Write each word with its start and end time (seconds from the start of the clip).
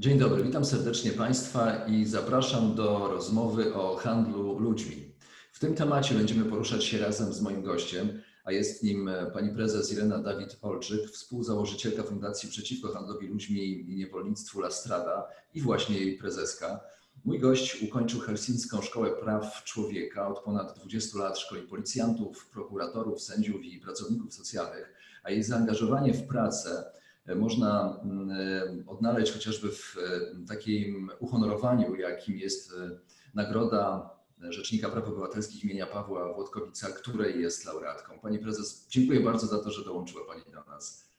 Dzień 0.00 0.18
dobry, 0.18 0.42
witam 0.42 0.64
serdecznie 0.64 1.10
Państwa 1.10 1.86
i 1.86 2.04
zapraszam 2.04 2.74
do 2.74 3.08
rozmowy 3.08 3.74
o 3.74 3.96
handlu 3.96 4.58
ludźmi. 4.58 5.12
W 5.52 5.58
tym 5.58 5.74
temacie 5.74 6.14
będziemy 6.14 6.44
poruszać 6.44 6.84
się 6.84 6.98
razem 6.98 7.32
z 7.32 7.40
moim 7.40 7.62
gościem, 7.62 8.22
a 8.44 8.52
jest 8.52 8.82
nim 8.82 9.10
pani 9.32 9.54
prezes 9.54 9.92
Irena 9.92 10.18
Dawid-Olczyk, 10.18 11.10
współzałożycielka 11.10 12.02
Fundacji 12.02 12.48
Przeciwko 12.48 12.92
Handlowi 12.92 13.26
Ludźmi 13.26 13.90
i 13.90 13.96
Niewolnictwu 13.96 14.60
La 14.60 14.70
Strada 14.70 15.26
i 15.54 15.60
właśnie 15.60 15.98
jej 15.98 16.18
prezeska. 16.18 16.80
Mój 17.24 17.38
gość 17.38 17.82
ukończył 17.82 18.20
Helsińską 18.20 18.82
Szkołę 18.82 19.10
Praw 19.10 19.64
Człowieka. 19.64 20.28
Od 20.28 20.40
ponad 20.40 20.78
20 20.78 21.18
lat 21.18 21.38
szkoli 21.38 21.62
policjantów, 21.62 22.46
prokuratorów, 22.46 23.22
sędziów 23.22 23.64
i 23.64 23.80
pracowników 23.80 24.34
socjalnych, 24.34 24.94
a 25.22 25.30
jej 25.30 25.42
zaangażowanie 25.42 26.14
w 26.14 26.26
pracę 26.26 26.97
można 27.34 28.00
mm, 28.04 28.84
odnaleźć 28.86 29.32
chociażby 29.32 29.72
w 29.72 29.96
e, 29.96 30.46
takim 30.48 31.10
uhonorowaniu, 31.18 31.94
jakim 31.94 32.38
jest 32.38 32.72
e, 32.72 32.98
Nagroda 33.34 34.10
Rzecznika 34.40 34.88
Praw 34.88 35.08
Obywatelskich 35.08 35.64
imienia 35.64 35.86
Pawła 35.86 36.34
Włodkowica, 36.34 36.88
której 36.88 37.42
jest 37.42 37.64
laureatką. 37.64 38.18
Pani 38.20 38.38
prezes, 38.38 38.86
dziękuję 38.88 39.20
bardzo 39.20 39.46
za 39.46 39.64
to, 39.64 39.70
że 39.70 39.84
dołączyła 39.84 40.26
Pani 40.26 40.42
do 40.52 40.64
nas. 40.64 41.12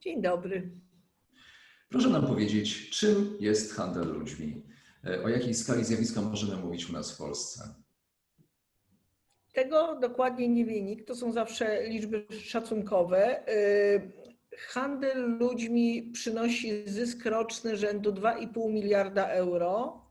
Dzień 0.00 0.22
dobry. 0.22 0.70
Proszę 1.88 2.08
nam 2.08 2.26
powiedzieć, 2.26 2.90
czym 2.90 3.36
jest 3.40 3.74
handel 3.74 4.12
ludźmi? 4.12 4.62
E, 5.04 5.22
o 5.22 5.28
jakiej 5.28 5.54
skali 5.54 5.84
zjawiska 5.84 6.22
możemy 6.22 6.56
mówić 6.56 6.90
u 6.90 6.92
nas 6.92 7.12
w 7.12 7.18
Polsce? 7.18 7.74
Tego 9.52 9.98
dokładnie 10.00 10.48
nie 10.48 10.64
wie 10.64 10.82
nikt. 10.82 11.06
To 11.06 11.14
są 11.14 11.32
zawsze 11.32 11.88
liczby 11.88 12.26
szacunkowe 12.40 13.42
handel 14.58 15.38
ludźmi 15.38 16.10
przynosi 16.12 16.82
zysk 16.86 17.24
roczny 17.26 17.76
rzędu 17.76 18.12
2,5 18.12 18.70
miliarda 18.70 19.28
euro 19.28 20.02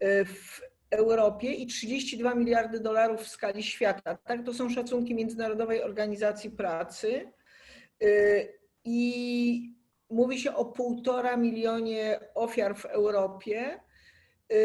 e, 0.00 0.24
w 0.24 0.60
Europie 0.90 1.52
i 1.52 1.66
32 1.66 2.34
miliardy 2.34 2.80
dolarów 2.80 3.20
w 3.20 3.28
skali 3.28 3.62
świata. 3.62 4.16
Tak, 4.16 4.44
to 4.44 4.54
są 4.54 4.70
szacunki 4.70 5.14
Międzynarodowej 5.14 5.82
Organizacji 5.82 6.50
Pracy. 6.50 7.32
E, 8.02 8.06
I 8.84 9.74
mówi 10.10 10.38
się 10.38 10.54
o 10.54 10.64
półtora 10.64 11.36
milionie 11.36 12.20
ofiar 12.34 12.76
w 12.76 12.84
Europie. 12.84 13.80
E, 14.50 14.56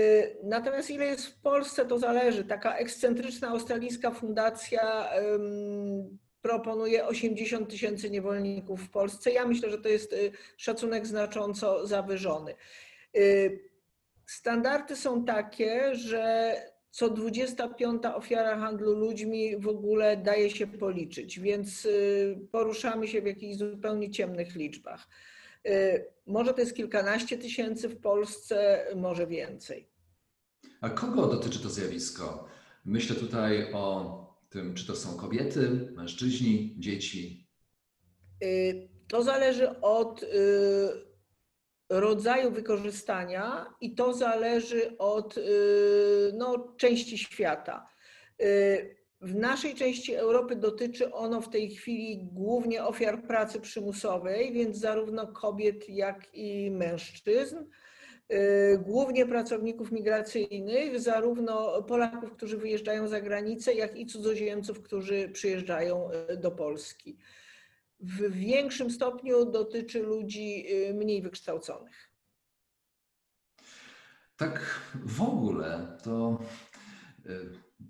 natomiast 0.44 0.90
ile 0.90 1.06
jest 1.06 1.28
w 1.28 1.42
Polsce, 1.42 1.86
to 1.86 2.00
zależy. 2.00 2.46
Taka 2.46 2.76
ekscentryczna 2.76 3.48
australijska 3.48 4.12
fundacja 4.12 5.10
proponuje 6.46 7.06
80 7.06 7.70
tysięcy 7.70 8.10
niewolników 8.10 8.82
w 8.82 8.90
Polsce. 8.90 9.32
Ja 9.32 9.48
myślę, 9.48 9.70
że 9.70 9.78
to 9.78 9.90
jest 9.90 10.14
y, 10.14 10.32
szacunek 10.58 11.08
znacząco 11.08 11.88
zawyżony. 11.88 12.56
Y, 13.18 13.60
standardy 14.26 14.96
są 14.96 15.26
takie, 15.26 15.96
że 15.96 16.56
co 16.92 17.10
25 17.10 18.04
ofiara 18.16 18.58
handlu 18.58 18.94
ludźmi 18.94 19.58
w 19.58 19.68
ogóle 19.68 20.18
daje 20.18 20.50
się 20.50 20.68
policzyć, 20.68 21.40
więc 21.40 21.86
y, 21.86 22.38
poruszamy 22.52 23.08
się 23.08 23.22
w 23.22 23.26
jakichś 23.26 23.56
zupełnie 23.56 24.12
ciemnych 24.12 24.56
liczbach. 24.56 25.08
Może 26.28 26.54
to 26.54 26.62
jest 26.62 26.76
kilkanaście 26.76 27.38
tysięcy 27.38 27.90
w 27.90 28.02
Polsce, 28.02 28.86
może 28.96 29.28
więcej. 29.28 29.88
A 30.82 30.90
kogo 30.90 31.28
dotyczy 31.28 31.60
to 31.60 31.70
zjawisko? 31.70 32.48
Myślę 32.86 33.16
tutaj 33.16 33.74
o 33.74 34.25
tym, 34.56 34.74
czy 34.74 34.88
to 34.88 34.96
są 34.96 35.18
kobiety, 35.18 35.70
mężczyźni, 35.96 36.76
dzieci? 36.80 37.48
Y, 38.44 38.90
to 39.08 39.24
zależy 39.24 39.82
od 39.82 40.24
y, 40.24 40.28
rodzaju 41.90 42.52
wykorzystania 42.52 43.74
i 43.82 43.96
to 43.96 44.14
zależy 44.14 44.98
od 44.98 45.38
y, 45.38 45.42
no, 46.34 46.76
części 46.78 47.18
świata. 47.18 47.90
W 49.22 49.36
naszej 49.36 49.76
części 49.76 50.16
Europy 50.16 50.56
dotyczy 50.56 51.14
ono 51.14 51.42
w 51.42 51.50
tej 51.50 51.70
chwili 51.70 52.30
głównie 52.32 52.84
ofiar 52.84 53.28
pracy 53.28 53.60
przymusowej, 53.62 54.54
więc 54.54 54.78
zarówno 54.78 55.28
kobiet, 55.28 55.90
jak 55.90 56.28
i 56.34 56.72
mężczyzn. 56.72 57.58
Y, 58.34 58.78
głównie 58.78 59.26
pracowników 59.26 59.92
migracyjnych, 59.92 61.00
zarówno 61.00 61.84
Polaków, 61.84 62.32
którzy 62.32 62.58
wyjeżdżają 62.58 63.08
za 63.08 63.22
granicę, 63.22 63.74
jak 63.74 63.98
i 63.98 64.06
cudzoziemców, 64.06 64.82
którzy 64.82 65.30
przyjeżdżają 65.30 66.10
y, 66.12 66.38
do 66.38 66.52
Polski. 66.52 67.18
W 68.00 68.32
większym 68.32 68.92
stopniu 68.92 69.46
dotyczy 69.46 70.00
ludzi 70.00 70.66
y, 70.90 70.94
mniej 70.94 71.22
wykształconych. 71.22 72.12
Tak 74.38 74.80
w 75.06 75.22
ogóle 75.22 75.98
to 76.04 76.40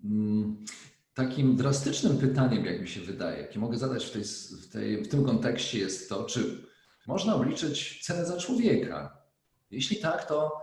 mm, 0.04 0.66
takim 1.14 1.56
drastycznym 1.56 2.18
pytaniem, 2.18 2.66
jak 2.66 2.82
mi 2.82 2.88
się 2.88 3.02
wydaje, 3.02 3.42
jakie 3.42 3.60
mogę 3.60 3.78
zadać 3.78 4.06
w, 4.06 4.12
tej, 4.12 4.24
w, 4.62 4.70
tej, 4.70 5.04
w 5.04 5.08
tym 5.08 5.26
kontekście 5.26 5.80
jest 5.80 6.10
to, 6.10 6.24
czy 6.24 6.68
można 7.08 7.36
obliczyć 7.36 8.02
cenę 8.06 8.26
za 8.26 8.38
człowieka 8.38 9.25
jeśli 9.72 9.98
tak, 9.98 10.26
to 10.26 10.62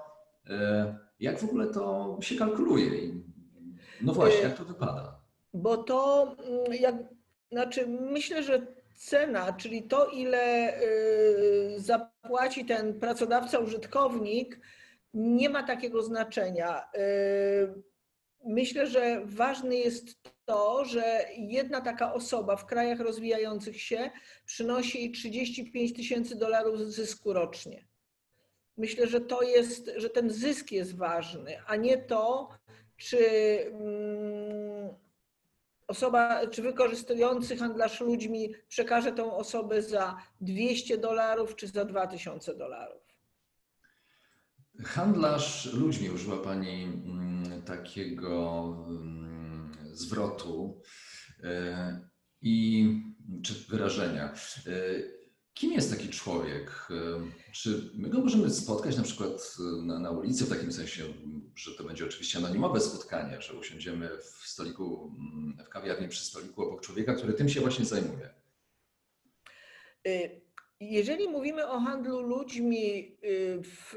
e, 0.50 0.98
jak 1.20 1.38
w 1.38 1.44
ogóle 1.44 1.66
to 1.66 2.16
się 2.20 2.36
kalkuluje? 2.36 2.90
No 4.00 4.12
właśnie, 4.12 4.40
jak 4.40 4.58
to 4.58 4.64
wypada? 4.64 5.20
Bo 5.54 5.76
to, 5.76 6.22
mm, 6.38 6.80
jak, 6.80 6.94
znaczy 7.52 7.86
myślę, 7.86 8.42
że 8.42 8.66
cena, 8.94 9.52
czyli 9.52 9.82
to, 9.82 10.06
ile 10.06 10.74
y, 10.82 11.80
zapłaci 11.80 12.64
ten 12.64 13.00
pracodawca, 13.00 13.58
użytkownik, 13.58 14.60
nie 15.14 15.48
ma 15.48 15.62
takiego 15.62 16.02
znaczenia. 16.02 16.84
Y, 16.96 17.82
myślę, 18.44 18.86
że 18.86 19.22
ważne 19.24 19.76
jest 19.76 20.16
to, 20.44 20.84
że 20.84 21.24
jedna 21.36 21.80
taka 21.80 22.14
osoba 22.14 22.56
w 22.56 22.66
krajach 22.66 23.00
rozwijających 23.00 23.82
się 23.82 24.10
przynosi 24.46 25.12
35 25.12 25.92
tysięcy 25.92 26.36
dolarów 26.36 26.80
zysku 26.80 27.32
rocznie. 27.32 27.84
Myślę, 28.76 29.06
że 29.06 29.20
to 29.20 29.42
jest, 29.42 29.90
że 29.96 30.10
ten 30.10 30.30
zysk 30.30 30.72
jest 30.72 30.96
ważny, 30.96 31.62
a 31.66 31.76
nie 31.76 31.98
to, 31.98 32.48
czy 32.96 33.18
mm, 33.66 34.88
osoba, 35.86 36.46
czy 36.46 36.62
wykorzystujący 36.62 37.56
handlarz 37.56 38.00
ludźmi 38.00 38.54
przekaże 38.68 39.12
tą 39.12 39.36
osobę 39.36 39.82
za 39.82 40.16
200 40.40 40.98
dolarów, 40.98 41.56
czy 41.56 41.68
za 41.68 41.84
2000 41.84 42.54
dolarów. 42.54 43.02
Handlarz 44.84 45.72
ludźmi, 45.72 46.10
użyła 46.10 46.36
Pani 46.36 46.84
mm, 46.84 47.62
takiego 47.62 48.64
mm, 48.88 49.76
zwrotu 49.92 50.80
e, 51.42 52.00
i 52.42 52.86
czy 53.42 53.54
wyrażenia. 53.68 54.34
Kim 55.54 55.72
jest 55.72 55.90
taki 55.90 56.08
człowiek? 56.08 56.88
Czy 57.52 57.90
my 57.94 58.08
go 58.08 58.18
możemy 58.18 58.50
spotkać 58.50 58.96
na 58.96 59.02
przykład 59.02 59.56
na, 59.82 59.98
na, 59.98 60.10
ulicy, 60.10 60.44
w 60.44 60.48
takim 60.48 60.72
sensie, 60.72 61.04
że 61.54 61.74
to 61.74 61.84
będzie 61.84 62.04
oczywiście 62.04 62.38
anonimowe 62.38 62.80
spotkanie, 62.80 63.40
że 63.40 63.54
usiądziemy 63.54 64.10
w 64.18 64.46
stoliku, 64.48 65.12
w 65.66 65.68
kawiarni 65.68 66.08
przy 66.08 66.24
stoliku 66.24 66.62
obok 66.62 66.80
człowieka, 66.80 67.14
który 67.14 67.32
tym 67.32 67.48
się 67.48 67.60
właśnie 67.60 67.84
zajmuje? 67.84 68.30
Y, 70.06 70.42
jeżeli 70.80 71.28
mówimy 71.28 71.68
o 71.68 71.80
handlu 71.80 72.20
ludźmi 72.20 73.16
y, 73.24 73.62
w, 73.62 73.96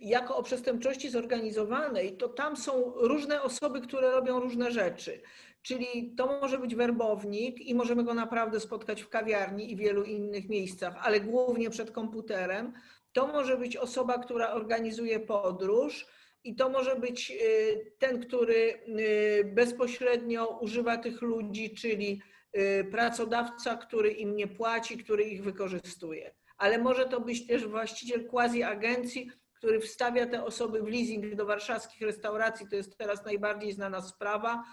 jako 0.00 0.36
o 0.36 0.42
przestępczości 0.42 1.10
zorganizowanej, 1.10 2.16
to 2.16 2.28
tam 2.28 2.56
są 2.56 2.92
różne 2.96 3.42
osoby, 3.42 3.80
które 3.80 4.10
robią 4.10 4.40
różne 4.40 4.72
rzeczy. 4.72 5.20
Czyli 5.62 6.14
to 6.16 6.26
może 6.26 6.58
być 6.58 6.74
werbownik 6.74 7.60
i 7.60 7.74
możemy 7.74 8.04
go 8.04 8.14
naprawdę 8.14 8.60
spotkać 8.60 9.02
w 9.02 9.08
kawiarni 9.08 9.72
i 9.72 9.76
wielu 9.76 10.04
innych 10.04 10.48
miejscach, 10.48 10.94
ale 11.00 11.20
głównie 11.20 11.70
przed 11.70 11.90
komputerem. 11.90 12.72
To 13.12 13.26
może 13.26 13.56
być 13.56 13.76
osoba, 13.76 14.18
która 14.18 14.50
organizuje 14.50 15.20
podróż 15.20 16.06
i 16.44 16.54
to 16.54 16.68
może 16.68 16.96
być 16.96 17.30
y, 17.30 17.92
ten, 17.98 18.20
który 18.20 18.80
y, 18.98 19.52
bezpośrednio 19.54 20.58
używa 20.60 20.96
tych 20.96 21.22
ludzi, 21.22 21.74
czyli 21.74 22.22
y, 22.56 22.84
pracodawca, 22.90 23.76
który 23.76 24.10
im 24.10 24.36
nie 24.36 24.46
płaci, 24.46 24.98
który 24.98 25.24
ich 25.24 25.42
wykorzystuje. 25.42 26.34
Ale 26.58 26.78
może 26.78 27.06
to 27.06 27.20
być 27.20 27.46
też 27.46 27.66
właściciel 27.66 28.26
quasi 28.26 28.62
agencji, 28.62 29.30
który 29.54 29.80
wstawia 29.80 30.26
te 30.26 30.44
osoby 30.44 30.82
w 30.82 30.88
leasing 30.88 31.34
do 31.34 31.46
warszawskich 31.46 32.00
restauracji, 32.00 32.68
to 32.68 32.76
jest 32.76 32.98
teraz 32.98 33.24
najbardziej 33.24 33.72
znana 33.72 34.02
sprawa, 34.02 34.64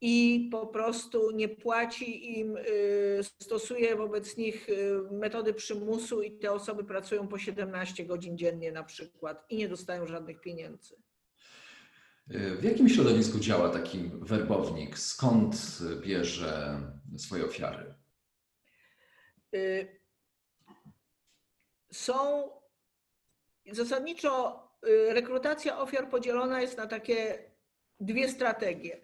i 0.00 0.48
po 0.50 0.66
prostu 0.66 1.30
nie 1.30 1.48
płaci 1.48 2.38
im, 2.38 2.56
y, 2.56 3.20
stosuje 3.42 3.96
wobec 3.96 4.36
nich 4.36 4.68
y, 4.68 5.00
metody 5.10 5.54
przymusu 5.54 6.22
i 6.22 6.38
te 6.38 6.52
osoby 6.52 6.84
pracują 6.84 7.28
po 7.28 7.38
17 7.38 8.04
godzin 8.04 8.38
dziennie 8.38 8.72
na 8.72 8.84
przykład 8.84 9.46
i 9.50 9.56
nie 9.56 9.68
dostają 9.68 10.06
żadnych 10.06 10.40
pieniędzy. 10.40 10.96
W 12.26 12.64
jakim 12.64 12.88
środowisku 12.88 13.38
działa 13.38 13.68
taki 13.68 14.10
werbownik? 14.20 14.98
Skąd 14.98 15.78
bierze 16.00 16.80
swoje 17.18 17.44
ofiary? 17.44 17.94
Y, 19.54 20.00
są 21.92 22.50
zasadniczo 23.72 24.62
rekrutacja 25.08 25.78
ofiar 25.78 26.10
podzielona 26.10 26.60
jest 26.60 26.78
na 26.78 26.86
takie 26.86 27.50
dwie 28.00 28.28
strategie 28.28 29.00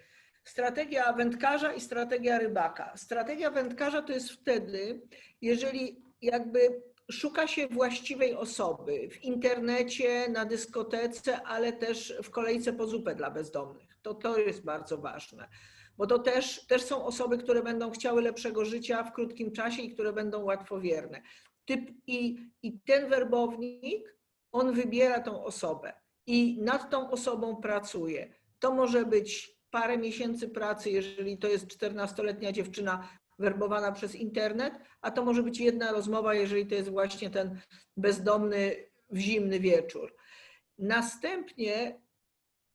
strategia 0.46 1.12
wędkarza 1.12 1.72
i 1.72 1.80
strategia 1.80 2.38
rybaka. 2.38 2.92
Strategia 2.96 3.50
wędkarza 3.50 4.02
to 4.02 4.12
jest 4.12 4.30
wtedy, 4.30 5.02
jeżeli 5.40 6.02
jakby 6.22 6.82
szuka 7.10 7.46
się 7.46 7.68
właściwej 7.68 8.34
osoby 8.34 9.08
w 9.12 9.24
internecie, 9.24 10.28
na 10.28 10.44
dyskotece, 10.44 11.42
ale 11.42 11.72
też 11.72 12.14
w 12.22 12.30
kolejce 12.30 12.72
po 12.72 12.86
zupę 12.86 13.14
dla 13.14 13.30
bezdomnych. 13.30 13.98
To, 14.02 14.14
to 14.14 14.38
jest 14.38 14.64
bardzo 14.64 14.98
ważne, 14.98 15.48
bo 15.96 16.06
to 16.06 16.18
też, 16.18 16.66
też 16.66 16.82
są 16.82 17.04
osoby, 17.04 17.38
które 17.38 17.62
będą 17.62 17.90
chciały 17.90 18.22
lepszego 18.22 18.64
życia 18.64 19.04
w 19.04 19.12
krótkim 19.12 19.52
czasie 19.52 19.82
i 19.82 19.94
które 19.94 20.12
będą 20.12 20.44
łatwowierne. 20.44 21.22
Typ, 21.64 21.90
i, 22.06 22.36
I 22.62 22.80
ten 22.80 23.10
werbownik, 23.10 24.16
on 24.52 24.72
wybiera 24.72 25.20
tą 25.20 25.44
osobę 25.44 25.92
i 26.26 26.58
nad 26.62 26.90
tą 26.90 27.10
osobą 27.10 27.56
pracuje. 27.56 28.34
To 28.58 28.74
może 28.74 29.04
być 29.04 29.55
parę 29.80 29.98
miesięcy 29.98 30.48
pracy, 30.48 30.90
jeżeli 30.90 31.38
to 31.38 31.48
jest 31.48 31.66
14-letnia 31.66 32.52
dziewczyna 32.52 33.08
werbowana 33.38 33.92
przez 33.92 34.14
internet, 34.14 34.74
a 35.00 35.10
to 35.10 35.24
może 35.24 35.42
być 35.42 35.60
jedna 35.60 35.92
rozmowa, 35.92 36.34
jeżeli 36.34 36.66
to 36.66 36.74
jest 36.74 36.90
właśnie 36.90 37.30
ten 37.30 37.60
bezdomny 37.96 38.76
w 39.10 39.18
zimny 39.18 39.60
wieczór. 39.60 40.14
Następnie 40.78 42.00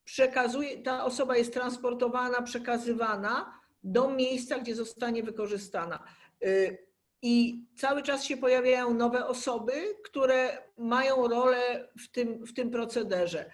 przekazuje, 0.04 0.78
ta 0.78 1.06
osoba 1.06 1.38
jest 1.38 1.54
transportowana, 1.54 2.42
przekazywana 2.42 3.60
do 3.84 4.10
miejsca, 4.10 4.60
gdzie 4.60 4.76
zostanie 4.76 5.24
wykorzystana. 5.24 6.04
Y, 6.44 6.88
I 7.22 7.66
cały 7.78 8.04
czas 8.04 8.24
się 8.24 8.38
pojawiają 8.38 8.94
nowe 8.94 9.28
osoby, 9.28 9.74
które 10.04 10.58
mają 10.78 11.28
rolę 11.28 11.90
w 12.00 12.12
tym, 12.12 12.46
w 12.46 12.54
tym 12.54 12.72
procederze. 12.72 13.52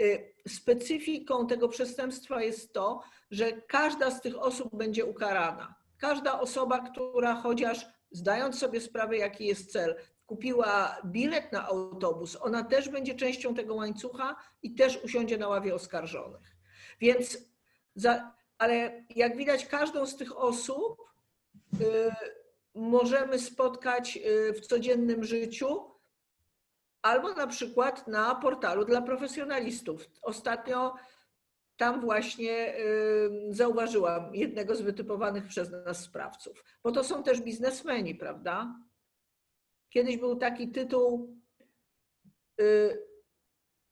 Y, 0.00 0.34
specyfiką 0.48 1.46
tego 1.46 1.68
przestępstwa 1.68 2.42
jest 2.42 2.72
to, 2.72 3.02
że 3.30 3.52
każda 3.52 4.10
z 4.10 4.20
tych 4.20 4.38
osób 4.38 4.76
będzie 4.76 5.04
ukarana. 5.04 5.74
Każda 5.98 6.40
osoba, 6.40 6.78
która 6.90 7.34
chociaż 7.34 7.86
zdając 8.10 8.58
sobie 8.58 8.80
sprawę, 8.80 9.16
jaki 9.16 9.46
jest 9.46 9.72
cel, 9.72 9.96
kupiła 10.26 10.96
bilet 11.04 11.52
na 11.52 11.66
autobus, 11.66 12.36
ona 12.40 12.64
też 12.64 12.88
będzie 12.88 13.14
częścią 13.14 13.54
tego 13.54 13.74
łańcucha 13.74 14.36
i 14.62 14.74
też 14.74 15.04
usiądzie 15.04 15.38
na 15.38 15.48
ławie 15.48 15.74
oskarżonych. 15.74 16.56
Więc, 17.00 17.38
za, 17.94 18.34
ale 18.58 19.04
jak 19.16 19.36
widać, 19.36 19.66
każdą 19.66 20.06
z 20.06 20.16
tych 20.16 20.38
osób 20.38 21.02
y, 21.80 21.84
możemy 22.74 23.38
spotkać 23.38 24.16
y, 24.16 24.52
w 24.52 24.66
codziennym 24.66 25.24
życiu 25.24 25.89
albo 27.02 27.34
na 27.34 27.46
przykład 27.46 28.08
na 28.08 28.34
portalu 28.34 28.84
dla 28.84 29.02
profesjonalistów. 29.02 30.10
Ostatnio 30.22 30.94
tam 31.76 32.00
właśnie 32.00 32.74
zauważyłam 33.50 34.34
jednego 34.34 34.74
z 34.74 34.80
wytypowanych 34.80 35.46
przez 35.46 35.70
nas 35.70 36.04
sprawców, 36.04 36.64
bo 36.82 36.92
to 36.92 37.04
są 37.04 37.22
też 37.22 37.40
biznesmeni, 37.40 38.14
prawda? 38.14 38.74
Kiedyś 39.90 40.16
był 40.16 40.36
taki 40.36 40.68
tytuł 40.68 41.36
y, 42.60 43.10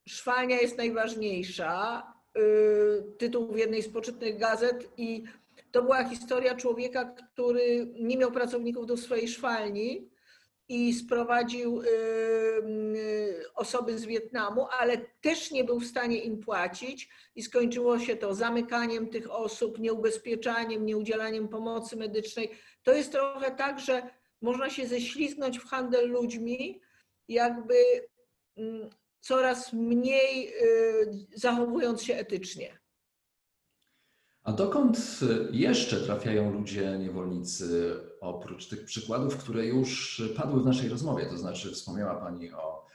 Szwalnia 0.09 0.61
jest 0.61 0.77
najważniejsza, 0.77 2.03
y, 2.37 3.03
tytuł 3.17 3.53
w 3.53 3.57
jednej 3.57 3.81
z 3.81 3.89
poczytnych 3.89 4.37
gazet 4.37 4.89
i 4.97 5.23
to 5.71 5.83
była 5.83 6.03
historia 6.03 6.55
człowieka, 6.55 7.05
który 7.05 7.93
nie 7.99 8.17
miał 8.17 8.31
pracowników 8.31 8.85
do 8.85 8.97
swojej 8.97 9.27
szwalni, 9.27 10.09
i 10.69 10.93
sprowadził 10.93 11.81
y, 11.81 11.87
y, 11.87 13.53
osoby 13.55 13.97
z 13.97 14.05
Wietnamu, 14.05 14.67
ale 14.79 14.97
też 15.21 15.51
nie 15.51 15.63
był 15.63 15.79
w 15.79 15.85
stanie 15.85 16.17
im 16.23 16.39
płacić 16.39 17.09
i 17.35 17.43
skończyło 17.43 17.99
się 17.99 18.15
to 18.15 18.33
zamykaniem 18.33 19.09
tych 19.09 19.31
osób, 19.31 19.79
nieubezpieczaniem, 19.79 20.85
nieudzielaniem 20.85 21.47
pomocy 21.47 21.95
medycznej. 21.95 22.51
To 22.83 22.93
jest 22.93 23.11
trochę 23.11 23.51
tak, 23.51 23.79
że 23.79 24.09
można 24.41 24.69
się 24.69 24.87
ześlizgnąć 24.87 25.59
w 25.59 25.65
handel 25.65 26.09
ludźmi, 26.09 26.81
jakby 27.27 27.75
mm, 28.57 28.89
coraz 29.19 29.73
mniej 29.73 30.53
y, 30.53 31.27
zachowując 31.35 32.03
się 32.03 32.15
etycznie. 32.15 32.79
A 34.49 34.53
dokąd 34.53 35.19
jeszcze 35.51 36.01
trafiają 36.01 36.53
ludzie 36.53 36.97
niewolnicy, 36.99 37.95
oprócz 38.21 38.67
tych 38.67 38.85
przykładów, 38.85 39.37
które 39.37 39.65
już 39.65 40.21
padły 40.37 40.61
w 40.61 40.65
naszej 40.65 40.89
rozmowie? 40.89 41.25
To 41.25 41.37
znaczy, 41.37 41.71
wspomniała 41.71 42.15
Pani 42.15 42.51
o 42.51 42.85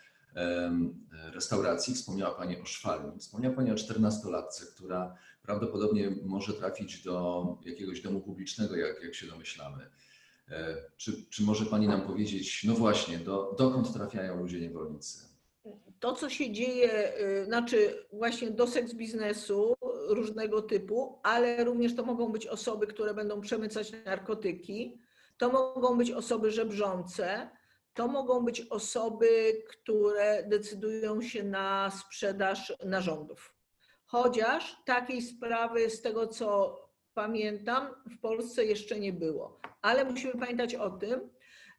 restauracji, 1.32 1.94
wspomniała 1.94 2.34
Pani 2.34 2.60
o 2.60 2.64
szwalni, 2.64 3.18
wspomniała 3.18 3.56
Pani 3.56 3.70
o 3.70 3.74
14-latce, 3.74 4.66
która 4.74 5.14
prawdopodobnie 5.42 6.16
może 6.24 6.52
trafić 6.52 7.02
do 7.02 7.46
jakiegoś 7.64 8.00
domu 8.00 8.20
publicznego, 8.20 8.76
jak, 8.76 9.02
jak 9.02 9.14
się 9.14 9.26
domyślamy. 9.26 9.90
E, 10.50 10.76
czy, 10.96 11.12
czy 11.30 11.42
może 11.42 11.66
Pani 11.66 11.88
nam 11.88 12.02
powiedzieć, 12.02 12.64
no 12.64 12.74
właśnie, 12.74 13.18
do, 13.18 13.54
dokąd 13.58 13.92
trafiają 13.92 14.40
ludzie 14.40 14.60
niewolnicy? 14.60 15.18
To, 16.00 16.12
co 16.12 16.30
się 16.30 16.52
dzieje, 16.52 17.12
y, 17.42 17.44
znaczy 17.44 18.06
właśnie 18.12 18.50
do 18.50 18.66
seks 18.66 18.94
biznesu, 18.94 19.74
różnego 20.08 20.62
typu, 20.62 21.20
ale 21.22 21.64
również 21.64 21.96
to 21.96 22.04
mogą 22.04 22.32
być 22.32 22.46
osoby, 22.46 22.86
które 22.86 23.14
będą 23.14 23.40
przemycać 23.40 23.92
narkotyki, 24.04 25.00
to 25.38 25.50
mogą 25.52 25.98
być 25.98 26.10
osoby 26.10 26.50
żebrzące, 26.50 27.50
to 27.94 28.08
mogą 28.08 28.44
być 28.44 28.60
osoby, 28.60 29.62
które 29.68 30.44
decydują 30.48 31.22
się 31.22 31.44
na 31.44 31.90
sprzedaż 31.90 32.72
narządów. 32.84 33.54
Chociaż 34.06 34.76
takiej 34.84 35.22
sprawy, 35.22 35.90
z 35.90 36.02
tego 36.02 36.26
co 36.26 36.78
pamiętam, 37.14 37.94
w 38.06 38.20
Polsce 38.20 38.64
jeszcze 38.64 39.00
nie 39.00 39.12
było. 39.12 39.60
Ale 39.82 40.04
musimy 40.04 40.32
pamiętać 40.32 40.74
o 40.74 40.90
tym, 40.90 41.30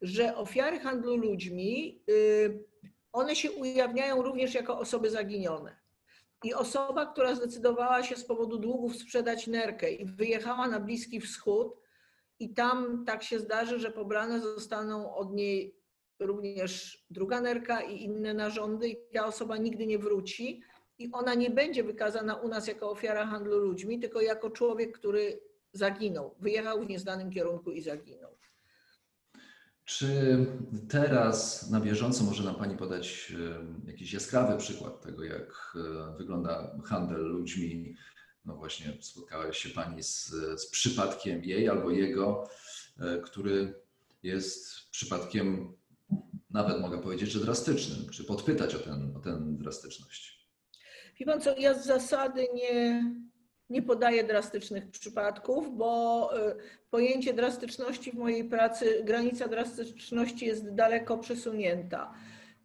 że 0.02 0.36
ofiary 0.36 0.80
handlu 0.80 1.16
ludźmi, 1.16 2.04
y, 2.10 2.64
one 3.12 3.36
się 3.36 3.52
ujawniają 3.52 4.22
również 4.22 4.54
jako 4.54 4.80
osoby 4.80 5.10
zaginione. 5.10 5.85
I 6.46 6.54
osoba, 6.54 7.06
która 7.06 7.36
zdecydowała 7.36 8.04
się 8.04 8.16
z 8.16 8.26
powodu 8.26 8.58
długów 8.58 8.96
sprzedać 8.96 9.48
nerkę 9.48 9.92
i 9.92 10.06
wyjechała 10.06 10.68
na 10.68 10.80
Bliski 10.80 11.22
Wschód, 11.22 11.86
i 12.40 12.54
tam 12.54 13.06
tak 13.06 13.24
się 13.24 13.40
zdarzy, 13.40 13.80
że 13.80 13.92
pobrane 13.92 14.40
zostaną 14.40 15.16
od 15.16 15.34
niej 15.34 15.76
również 16.20 17.06
druga 17.10 17.42
nerka 17.42 17.82
i 17.82 18.04
inne 18.04 18.34
narządy, 18.34 18.90
i 18.90 18.98
ta 19.14 19.26
osoba 19.26 19.58
nigdy 19.58 19.88
nie 19.88 20.00
wróci. 20.00 20.62
I 20.98 21.12
ona 21.12 21.34
nie 21.34 21.50
będzie 21.50 21.84
wykazana 21.84 22.36
u 22.36 22.48
nas 22.48 22.68
jako 22.68 22.92
ofiara 22.92 23.26
handlu 23.26 23.58
ludźmi, 23.58 24.00
tylko 24.00 24.22
jako 24.22 24.50
człowiek, 24.50 24.98
który 25.00 25.40
zaginął, 25.74 26.36
wyjechał 26.40 26.82
w 26.82 26.90
nieznanym 26.90 27.32
kierunku 27.32 27.72
i 27.72 27.82
zaginął. 27.82 28.38
Czy 29.86 30.38
teraz 30.90 31.70
na 31.70 31.80
bieżąco 31.80 32.24
może 32.24 32.44
nam 32.44 32.56
Pani 32.56 32.78
podać 32.78 33.34
jakiś 33.88 34.14
jaskrawy 34.14 34.58
przykład 34.58 35.02
tego, 35.02 35.24
jak 35.24 35.76
e, 35.76 36.18
wygląda 36.18 36.78
handel 36.86 37.22
ludźmi? 37.22 37.96
No 38.46 38.56
właśnie, 38.56 38.98
spotkała 39.02 39.54
się 39.54 39.70
Pani 39.70 40.04
z, 40.04 40.26
z 40.58 40.70
przypadkiem 40.70 41.44
jej 41.44 41.70
albo 41.70 41.92
jego, 41.92 42.50
e, 43.00 43.20
który 43.22 43.74
jest 44.24 44.90
przypadkiem, 44.90 45.74
nawet 46.50 46.82
mogę 46.82 47.02
powiedzieć, 47.02 47.32
że 47.32 47.40
drastycznym. 47.40 48.10
Czy 48.10 48.24
podpytać 48.24 48.76
o, 48.76 48.80
ten, 48.80 49.16
o 49.18 49.20
tę 49.20 49.40
drastyczność? 49.42 50.50
Wie 51.20 51.26
Pan 51.26 51.42
co, 51.42 51.58
ja 51.58 51.74
z 51.74 51.86
zasady 51.86 52.48
nie, 52.54 53.04
nie 53.70 53.82
podaję 53.82 54.24
drastycznych 54.24 54.92
przypadków, 54.92 55.78
bo 55.78 56.30
y, 56.38 56.56
pojęcie 56.90 57.34
drastyczności 57.34 58.12
w 58.12 58.16
mojej 58.16 58.44
pracy, 58.44 59.02
granica 59.04 59.48
drastyczności 59.48 60.46
jest 60.46 60.74
daleko 60.74 61.18
przesunięta. 61.18 62.14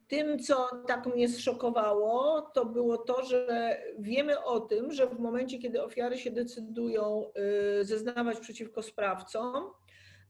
Tym, 0.09 0.39
co 0.39 0.69
tak 0.87 1.07
mnie 1.07 1.29
zszokowało, 1.29 2.41
to 2.41 2.67
było 2.67 2.99
to, 2.99 3.25
że 3.25 3.77
wiemy 3.99 4.45
o 4.45 4.61
tym, 4.61 4.93
że 4.93 5.07
w 5.07 5.19
momencie, 5.19 5.59
kiedy 5.59 5.83
ofiary 5.83 6.19
się 6.19 6.31
decydują 6.31 7.25
y, 7.81 7.85
zeznawać 7.85 8.41
przeciwko 8.41 8.83
sprawcom, 8.83 9.71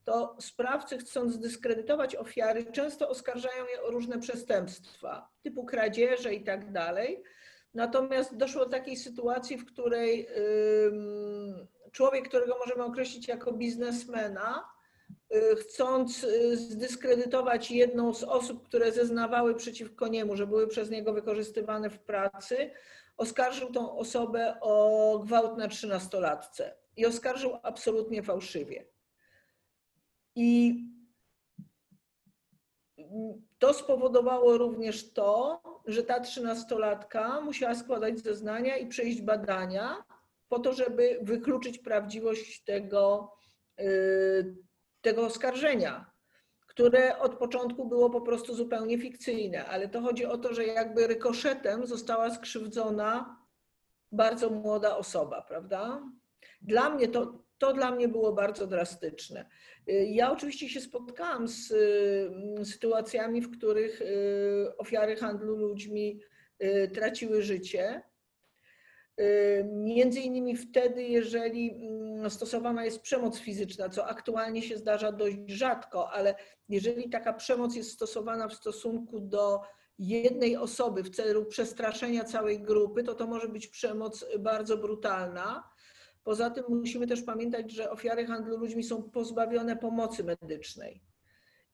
to 0.04 0.36
sprawcy, 0.40 0.98
chcąc 0.98 1.34
zdyskredytować 1.34 2.16
ofiary, 2.16 2.64
często 2.72 3.08
oskarżają 3.08 3.66
je 3.72 3.82
o 3.82 3.90
różne 3.90 4.18
przestępstwa, 4.18 5.28
typu 5.42 5.64
kradzieże 5.64 6.34
i 6.34 6.44
tak 6.44 6.72
dalej. 6.72 7.22
Natomiast 7.74 8.36
doszło 8.36 8.64
do 8.64 8.70
takiej 8.70 8.96
sytuacji, 8.96 9.58
w 9.58 9.66
której 9.66 10.28
człowiek, 11.92 12.28
którego 12.28 12.58
możemy 12.58 12.84
określić 12.84 13.28
jako 13.28 13.52
biznesmena, 13.52 14.64
y, 15.34 15.56
chcąc 15.56 16.24
y, 16.24 16.56
zdyskredytować 16.56 17.70
jedną 17.70 18.14
z 18.14 18.24
osób, 18.24 18.68
które 18.68 18.92
zeznawały 18.92 19.54
przeciwko 19.54 20.08
niemu, 20.08 20.36
że 20.36 20.46
były 20.46 20.68
przez 20.68 20.90
niego 20.90 21.12
wykorzystywane 21.12 21.90
w 21.90 21.98
pracy, 21.98 22.70
oskarżył 23.16 23.72
tą 23.72 23.98
osobę 23.98 24.56
o 24.60 25.18
gwałt 25.24 25.58
na 25.58 25.68
trzynastolatce 25.68 26.74
i 26.96 27.06
oskarżył 27.06 27.58
absolutnie 27.62 28.22
fałszywie. 28.22 28.84
I 30.34 30.74
to 33.58 33.74
spowodowało 33.74 34.58
również 34.58 35.12
to, 35.12 35.60
że 35.86 36.02
ta 36.02 36.20
trzynastolatka 36.20 37.40
musiała 37.40 37.74
składać 37.74 38.18
zeznania 38.18 38.76
i 38.76 38.86
przejść 38.86 39.22
badania 39.22 40.04
po 40.48 40.58
to, 40.58 40.72
żeby 40.72 41.18
wykluczyć 41.22 41.78
prawdziwość 41.78 42.64
tego, 42.64 43.32
y, 43.80 44.56
tego 45.00 45.26
oskarżenia, 45.26 46.10
które 46.66 47.18
od 47.18 47.34
początku 47.34 47.88
było 47.88 48.10
po 48.10 48.20
prostu 48.20 48.54
zupełnie 48.54 48.98
fikcyjne, 48.98 49.66
ale 49.66 49.88
to 49.88 50.00
chodzi 50.00 50.26
o 50.26 50.38
to, 50.38 50.54
że 50.54 50.64
jakby 50.64 51.06
rykoszetem 51.06 51.86
została 51.86 52.30
skrzywdzona 52.30 53.40
bardzo 54.12 54.50
młoda 54.50 54.96
osoba, 54.96 55.42
prawda? 55.42 56.02
Dla 56.62 56.90
mnie 56.90 57.08
to, 57.08 57.44
to 57.60 57.72
dla 57.72 57.90
mnie 57.90 58.08
było 58.08 58.32
bardzo 58.32 58.66
drastyczne. 58.66 59.46
Y, 59.88 59.92
ja 59.92 60.32
oczywiście 60.32 60.68
się 60.68 60.80
spotkałam 60.80 61.48
z 61.48 61.70
y, 61.70 62.64
sytuacjami, 62.64 63.40
w 63.40 63.50
których 63.58 64.00
y, 64.00 64.76
ofiary 64.78 65.16
handlu 65.16 65.56
ludźmi 65.56 66.20
traciły 66.94 67.42
życie. 67.42 68.02
Między 69.64 70.20
innymi 70.20 70.56
wtedy, 70.56 71.02
jeżeli 71.02 71.70
mm, 71.70 72.30
stosowana 72.30 72.84
jest 72.84 73.00
przemoc 73.00 73.38
fizyczna, 73.38 73.88
co 73.88 74.06
aktualnie 74.06 74.62
się 74.62 74.76
zdarza 74.76 75.12
dość 75.12 75.36
rzadko, 75.46 76.10
ale 76.10 76.34
jeżeli 76.68 77.10
taka 77.10 77.32
przemoc 77.32 77.76
jest 77.76 77.90
stosowana 77.90 78.48
w 78.48 78.54
stosunku 78.54 79.20
do 79.20 79.60
jednej 79.98 80.56
osoby 80.56 81.02
w 81.02 81.10
celu 81.10 81.46
przestraszenia 81.46 82.24
całej 82.24 82.62
grupy, 82.62 83.02
to 83.02 83.14
to 83.14 83.26
może 83.26 83.48
być 83.48 83.66
przemoc 83.66 84.26
bardzo 84.38 84.76
brutalna. 84.76 85.69
Poza 86.24 86.50
tym 86.50 86.64
musimy 86.68 87.06
też 87.06 87.22
pamiętać, 87.22 87.72
że 87.72 87.90
ofiary 87.90 88.26
handlu 88.26 88.56
ludźmi 88.56 88.84
są 88.84 89.02
pozbawione 89.02 89.76
pomocy 89.76 90.24
medycznej. 90.24 91.02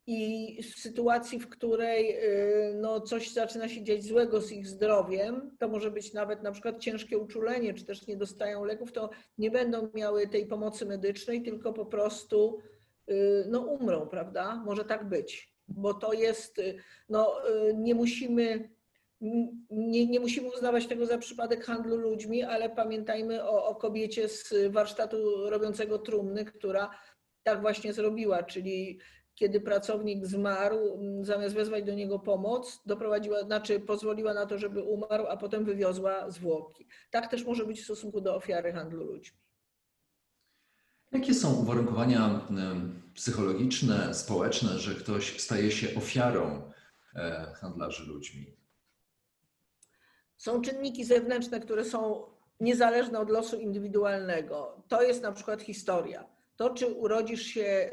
I 0.09 0.63
w 0.63 0.81
sytuacji, 0.81 1.39
w 1.39 1.49
której 1.49 2.17
y, 2.17 2.75
no, 2.75 3.01
coś 3.01 3.33
zaczyna 3.33 3.69
się 3.69 3.83
dziać 3.83 4.05
złego 4.05 4.41
z 4.41 4.53
ich 4.53 4.67
zdrowiem, 4.67 5.57
to 5.59 5.69
może 5.69 5.91
być 5.91 6.13
nawet 6.13 6.43
na 6.43 6.53
przykład 6.53 6.79
ciężkie 6.79 7.19
uczulenie, 7.19 7.75
czy 7.75 7.85
też 7.85 8.07
nie 8.07 8.17
dostają 8.17 8.65
leków, 8.65 8.93
to 8.93 9.11
nie 9.39 9.51
będą 9.51 9.89
miały 9.95 10.29
tej 10.29 10.47
pomocy 10.47 10.87
medycznej, 10.87 11.43
tylko 11.43 11.73
po 11.73 11.87
prostu 11.87 12.59
y, 13.11 13.45
no, 13.49 13.61
umrą, 13.61 14.09
prawda? 14.09 14.63
Może 14.67 14.85
tak 14.85 15.09
być, 15.09 15.55
bo 15.69 15.95
to 15.95 16.13
jest, 16.13 16.59
y, 16.59 16.79
no, 17.09 17.37
nie 17.75 17.95
musimy 17.95 18.76
nie, 19.71 20.07
nie 20.07 20.21
musimy 20.21 20.49
uznawać 20.49 20.87
tego 20.87 21.07
za 21.07 21.19
przypadek 21.19 21.65
handlu 21.65 21.97
ludźmi, 21.97 22.43
ale 22.43 22.71
pamiętajmy 22.71 23.45
o, 23.45 23.67
o 23.67 23.75
kobiecie 23.75 24.29
z 24.29 24.55
warsztatu 24.71 25.51
robiącego 25.51 25.99
trumny, 25.99 26.45
która 26.45 26.91
tak 27.43 27.61
właśnie 27.61 27.93
zrobiła, 27.93 28.43
czyli 28.43 29.01
kiedy 29.35 29.61
pracownik 29.61 30.27
zmarł, 30.27 31.01
zamiast 31.23 31.55
wezwać 31.55 31.85
do 31.85 31.95
niego 31.95 32.19
pomoc, 32.19 32.83
doprowadziła, 32.87 33.43
znaczy 33.43 33.81
pozwoliła 33.81 34.35
na 34.35 34.47
to, 34.47 34.59
żeby 34.59 34.83
umarł, 34.83 35.27
a 35.27 35.37
potem 35.37 35.65
wywiozła 35.65 36.31
zwłoki. 36.31 36.87
Tak 37.11 37.31
też 37.31 37.45
może 37.45 37.67
być 37.67 37.81
w 37.81 37.85
stosunku 37.85 38.21
do 38.21 38.37
ofiary 38.37 38.73
handlu 38.73 39.05
ludźmi. 39.05 39.39
Jakie 41.13 41.35
są 41.35 41.55
uwarunkowania 41.55 42.41
psychologiczne, 43.15 44.15
społeczne, 44.15 44.79
że 44.79 44.95
ktoś 44.95 45.41
staje 45.41 45.71
się 45.71 45.95
ofiarą 45.97 46.73
e, 47.15 47.53
handlarzy 47.61 48.05
ludźmi? 48.05 48.57
Są 50.37 50.61
czynniki 50.61 51.05
zewnętrzne, 51.05 51.61
które 51.61 51.85
są 51.85 52.23
niezależne 52.61 53.19
od 53.19 53.31
losu 53.31 53.57
indywidualnego. 53.57 54.83
To 54.89 55.03
jest 55.03 55.23
na 55.23 55.33
przykład 55.33 55.63
historia. 55.63 56.27
To, 56.57 56.71
czy 56.71 56.87
urodzisz 56.87 57.43
się 57.43 57.61
yy, 57.61 57.93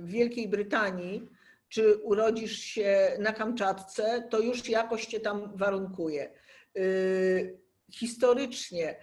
w 0.00 0.04
Wielkiej 0.04 0.48
Brytanii, 0.48 1.28
czy 1.68 1.96
urodzisz 1.96 2.58
się 2.58 3.16
na 3.18 3.32
Kamczatce, 3.32 4.28
to 4.30 4.40
już 4.40 4.68
jakoś 4.68 5.06
cię 5.06 5.20
tam 5.20 5.56
warunkuje. 5.56 6.30
Yy, 6.74 7.58
historycznie 7.92 8.96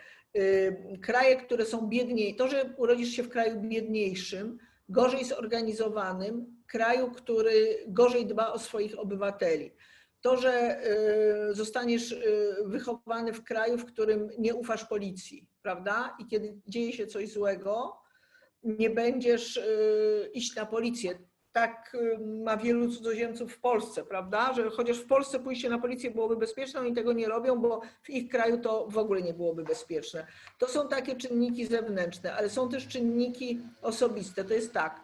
kraje, 1.02 1.36
które 1.36 1.66
są 1.66 1.88
biedniejsze, 1.88 2.38
to, 2.38 2.48
że 2.48 2.74
urodzisz 2.78 3.10
się 3.10 3.24
w 3.24 3.30
kraju 3.30 3.62
biedniejszym, 3.62 4.58
gorzej 4.90 5.26
zorganizowanym, 5.26 6.64
kraju, 6.68 7.12
który 7.12 7.84
gorzej 7.88 8.26
dba 8.26 8.54
o 8.54 8.60
swoich 8.60 9.00
obywateli 9.00 9.72
to, 10.26 10.38
że 10.38 10.80
y, 11.50 11.56
zostaniesz 11.56 12.12
y, 12.12 12.56
wychowany 12.66 13.34
w 13.34 13.44
kraju, 13.44 13.78
w 13.78 13.86
którym 13.86 14.30
nie 14.38 14.56
ufasz 14.56 14.86
policji, 14.86 15.48
prawda? 15.62 16.18
I 16.20 16.26
kiedy 16.26 16.58
dzieje 16.68 16.94
się 16.94 17.08
coś 17.08 17.30
złego, 17.30 17.98
nie 18.64 18.90
będziesz 18.90 19.58
y, 19.58 20.30
iść 20.34 20.56
na 20.56 20.66
policję. 20.66 21.20
Tak 21.52 21.98
ma 22.20 22.58
wielu 22.58 22.92
cudzoziemców 22.92 23.54
w 23.54 23.60
Polsce, 23.60 24.04
prawda? 24.04 24.54
Że 24.54 24.70
chociaż 24.70 24.98
w 24.98 25.08
Polsce 25.08 25.40
pójście 25.40 25.70
na 25.70 25.80
policję 25.80 26.12
byłoby 26.12 26.38
bezpieczne, 26.38 26.80
oni 26.80 26.94
tego 26.94 27.14
nie 27.14 27.28
robią, 27.28 27.56
bo 27.56 27.82
w 28.04 28.10
ich 28.10 28.30
kraju 28.30 28.60
to 28.60 28.88
w 28.88 28.98
ogóle 28.98 29.22
nie 29.22 29.34
byłoby 29.34 29.64
bezpieczne. 29.64 30.28
To 30.58 30.68
są 30.68 30.88
takie 30.88 31.16
czynniki 31.16 31.66
zewnętrzne, 31.66 32.34
ale 32.34 32.50
są 32.50 32.70
też 32.70 32.88
czynniki 32.88 33.60
osobiste. 33.82 34.44
To 34.44 34.54
jest 34.54 34.74
tak. 34.74 35.02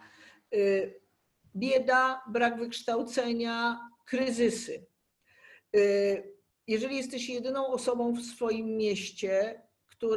Bieda, 1.55 2.21
brak 2.27 2.57
wykształcenia, 2.57 3.79
kryzysy 4.05 4.90
jeżeli 6.67 6.97
jesteś 6.97 7.29
jedyną 7.29 7.67
osobą 7.67 8.13
w 8.13 8.21
swoim 8.21 8.77
mieście, 8.77 9.61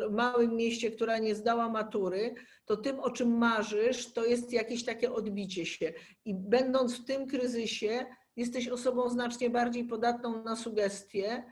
w 0.09 0.13
małym 0.13 0.57
mieście, 0.57 0.91
która 0.91 1.19
nie 1.19 1.35
zdała 1.35 1.69
matury, 1.69 2.35
to 2.65 2.77
tym, 2.77 3.01
o 3.01 3.11
czym 3.11 3.39
marzysz, 3.39 4.13
to 4.13 4.25
jest 4.25 4.53
jakieś 4.53 4.85
takie 4.85 5.13
odbicie 5.13 5.67
się. 5.67 5.93
I 6.25 6.35
będąc 6.35 7.01
w 7.01 7.05
tym 7.05 7.27
kryzysie, 7.27 8.07
jesteś 8.37 8.69
osobą 8.69 9.09
znacznie 9.09 9.51
bardziej 9.51 9.85
podatną 9.85 10.45
na 10.45 10.57
sugestie. 10.57 11.45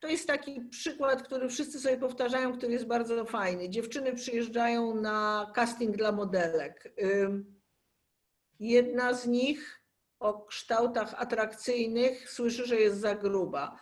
To 0.00 0.08
jest 0.08 0.26
taki 0.26 0.60
przykład, 0.60 1.22
który 1.22 1.48
wszyscy 1.48 1.80
sobie 1.80 1.96
powtarzają, 1.96 2.52
który 2.52 2.72
jest 2.72 2.86
bardzo 2.86 3.24
fajny. 3.24 3.68
Dziewczyny 3.68 4.14
przyjeżdżają 4.14 4.94
na 4.94 5.50
casting 5.54 5.96
dla 5.96 6.12
modelek. 6.12 6.94
Jedna 8.60 9.14
z 9.14 9.26
nich 9.26 9.81
o 10.22 10.44
kształtach 10.44 11.14
atrakcyjnych 11.16 12.30
słyszy, 12.30 12.66
że 12.66 12.76
jest 12.76 13.00
za 13.00 13.14
gruba. 13.14 13.76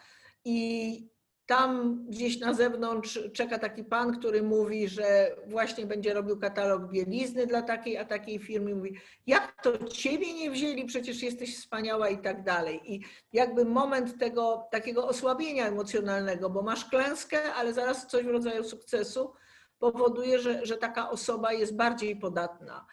I 0.44 1.11
tam 1.50 2.04
gdzieś 2.09 2.40
na 2.40 2.54
zewnątrz 2.54 3.18
czeka 3.32 3.59
taki 3.59 3.85
pan, 3.85 4.18
który 4.18 4.42
mówi, 4.42 4.88
że 4.88 5.37
właśnie 5.47 5.87
będzie 5.87 6.14
robił 6.14 6.38
katalog 6.38 6.90
bielizny 6.90 7.47
dla 7.47 7.62
takiej 7.62 7.99
a 7.99 8.04
takiej 8.04 8.38
firmy. 8.38 8.75
Mówi, 8.75 8.97
jak 9.26 9.62
to 9.62 9.87
ciebie 9.88 10.35
nie 10.35 10.50
wzięli, 10.50 10.85
przecież 10.85 11.23
jesteś 11.23 11.59
wspaniała 11.59 12.09
i 12.09 12.18
tak 12.18 12.42
dalej. 12.42 12.80
I 12.94 13.00
jakby 13.32 13.64
moment 13.64 14.18
tego 14.18 14.68
takiego 14.70 15.09
osłabienia 15.09 15.66
emocjonalnego, 15.66 16.50
bo 16.50 16.62
masz 16.62 16.85
klęskę, 16.85 17.54
ale 17.54 17.73
zaraz 17.73 18.06
coś 18.06 18.25
w 18.25 18.30
rodzaju 18.30 18.64
sukcesu, 18.64 19.32
powoduje, 19.78 20.38
że, 20.38 20.66
że 20.66 20.76
taka 20.76 21.11
osoba 21.11 21.52
jest 21.52 21.76
bardziej 21.76 22.16
podatna. 22.16 22.87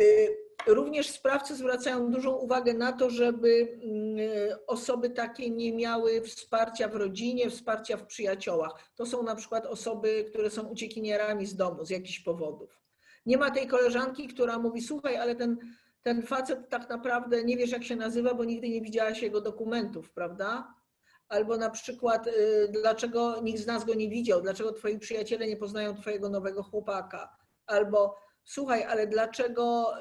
Y, 0.00 0.36
Również 0.66 1.10
sprawcy 1.10 1.56
zwracają 1.56 2.10
dużą 2.10 2.32
uwagę 2.32 2.74
na 2.74 2.92
to, 2.92 3.10
żeby 3.10 3.78
mm, 3.82 4.58
osoby 4.66 5.10
takie 5.10 5.50
nie 5.50 5.72
miały 5.72 6.20
wsparcia 6.20 6.88
w 6.88 6.96
rodzinie, 6.96 7.50
wsparcia 7.50 7.96
w 7.96 8.06
przyjaciołach. 8.06 8.92
To 8.94 9.06
są 9.06 9.22
na 9.22 9.34
przykład 9.34 9.66
osoby, 9.66 10.24
które 10.28 10.50
są 10.50 10.62
uciekinierami 10.62 11.46
z 11.46 11.56
domu 11.56 11.84
z 11.84 11.90
jakichś 11.90 12.20
powodów. 12.20 12.80
Nie 13.26 13.38
ma 13.38 13.50
tej 13.50 13.66
koleżanki, 13.66 14.28
która 14.28 14.58
mówi: 14.58 14.82
Słuchaj, 14.82 15.16
ale 15.16 15.36
ten, 15.36 15.58
ten 16.02 16.22
facet 16.22 16.68
tak 16.68 16.88
naprawdę 16.88 17.44
nie 17.44 17.56
wiesz, 17.56 17.70
jak 17.70 17.84
się 17.84 17.96
nazywa, 17.96 18.34
bo 18.34 18.44
nigdy 18.44 18.68
nie 18.68 18.80
widziałaś 18.80 19.22
jego 19.22 19.40
dokumentów, 19.40 20.10
prawda? 20.10 20.74
Albo 21.28 21.56
na 21.56 21.70
przykład, 21.70 22.26
y, 22.26 22.68
dlaczego 22.72 23.40
nikt 23.40 23.60
z 23.60 23.66
nas 23.66 23.84
go 23.84 23.94
nie 23.94 24.08
widział, 24.08 24.42
dlaczego 24.42 24.72
twoi 24.72 24.98
przyjaciele 24.98 25.46
nie 25.46 25.56
poznają 25.56 25.94
twojego 25.94 26.28
nowego 26.28 26.62
chłopaka, 26.62 27.36
albo 27.66 28.16
słuchaj, 28.44 28.84
ale 28.84 29.06
dlaczego 29.06 29.92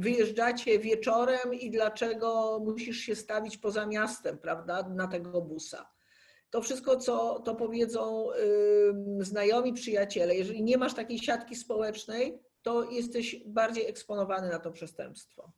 wyjeżdżacie 0.00 0.78
wieczorem 0.78 1.54
i 1.54 1.70
dlaczego 1.70 2.60
musisz 2.64 2.96
się 2.96 3.14
stawić 3.14 3.58
poza 3.58 3.86
miastem, 3.86 4.38
prawda, 4.38 4.88
na 4.88 5.08
tego 5.08 5.40
busa? 5.40 5.90
To 6.50 6.62
wszystko, 6.62 6.96
co 6.96 7.40
to 7.40 7.54
powiedzą 7.54 8.26
znajomi, 9.20 9.72
przyjaciele, 9.72 10.34
jeżeli 10.34 10.62
nie 10.62 10.78
masz 10.78 10.94
takiej 10.94 11.18
siatki 11.18 11.56
społecznej, 11.56 12.38
to 12.62 12.90
jesteś 12.90 13.36
bardziej 13.46 13.86
eksponowany 13.86 14.48
na 14.48 14.58
to 14.58 14.70
przestępstwo. 14.70 15.52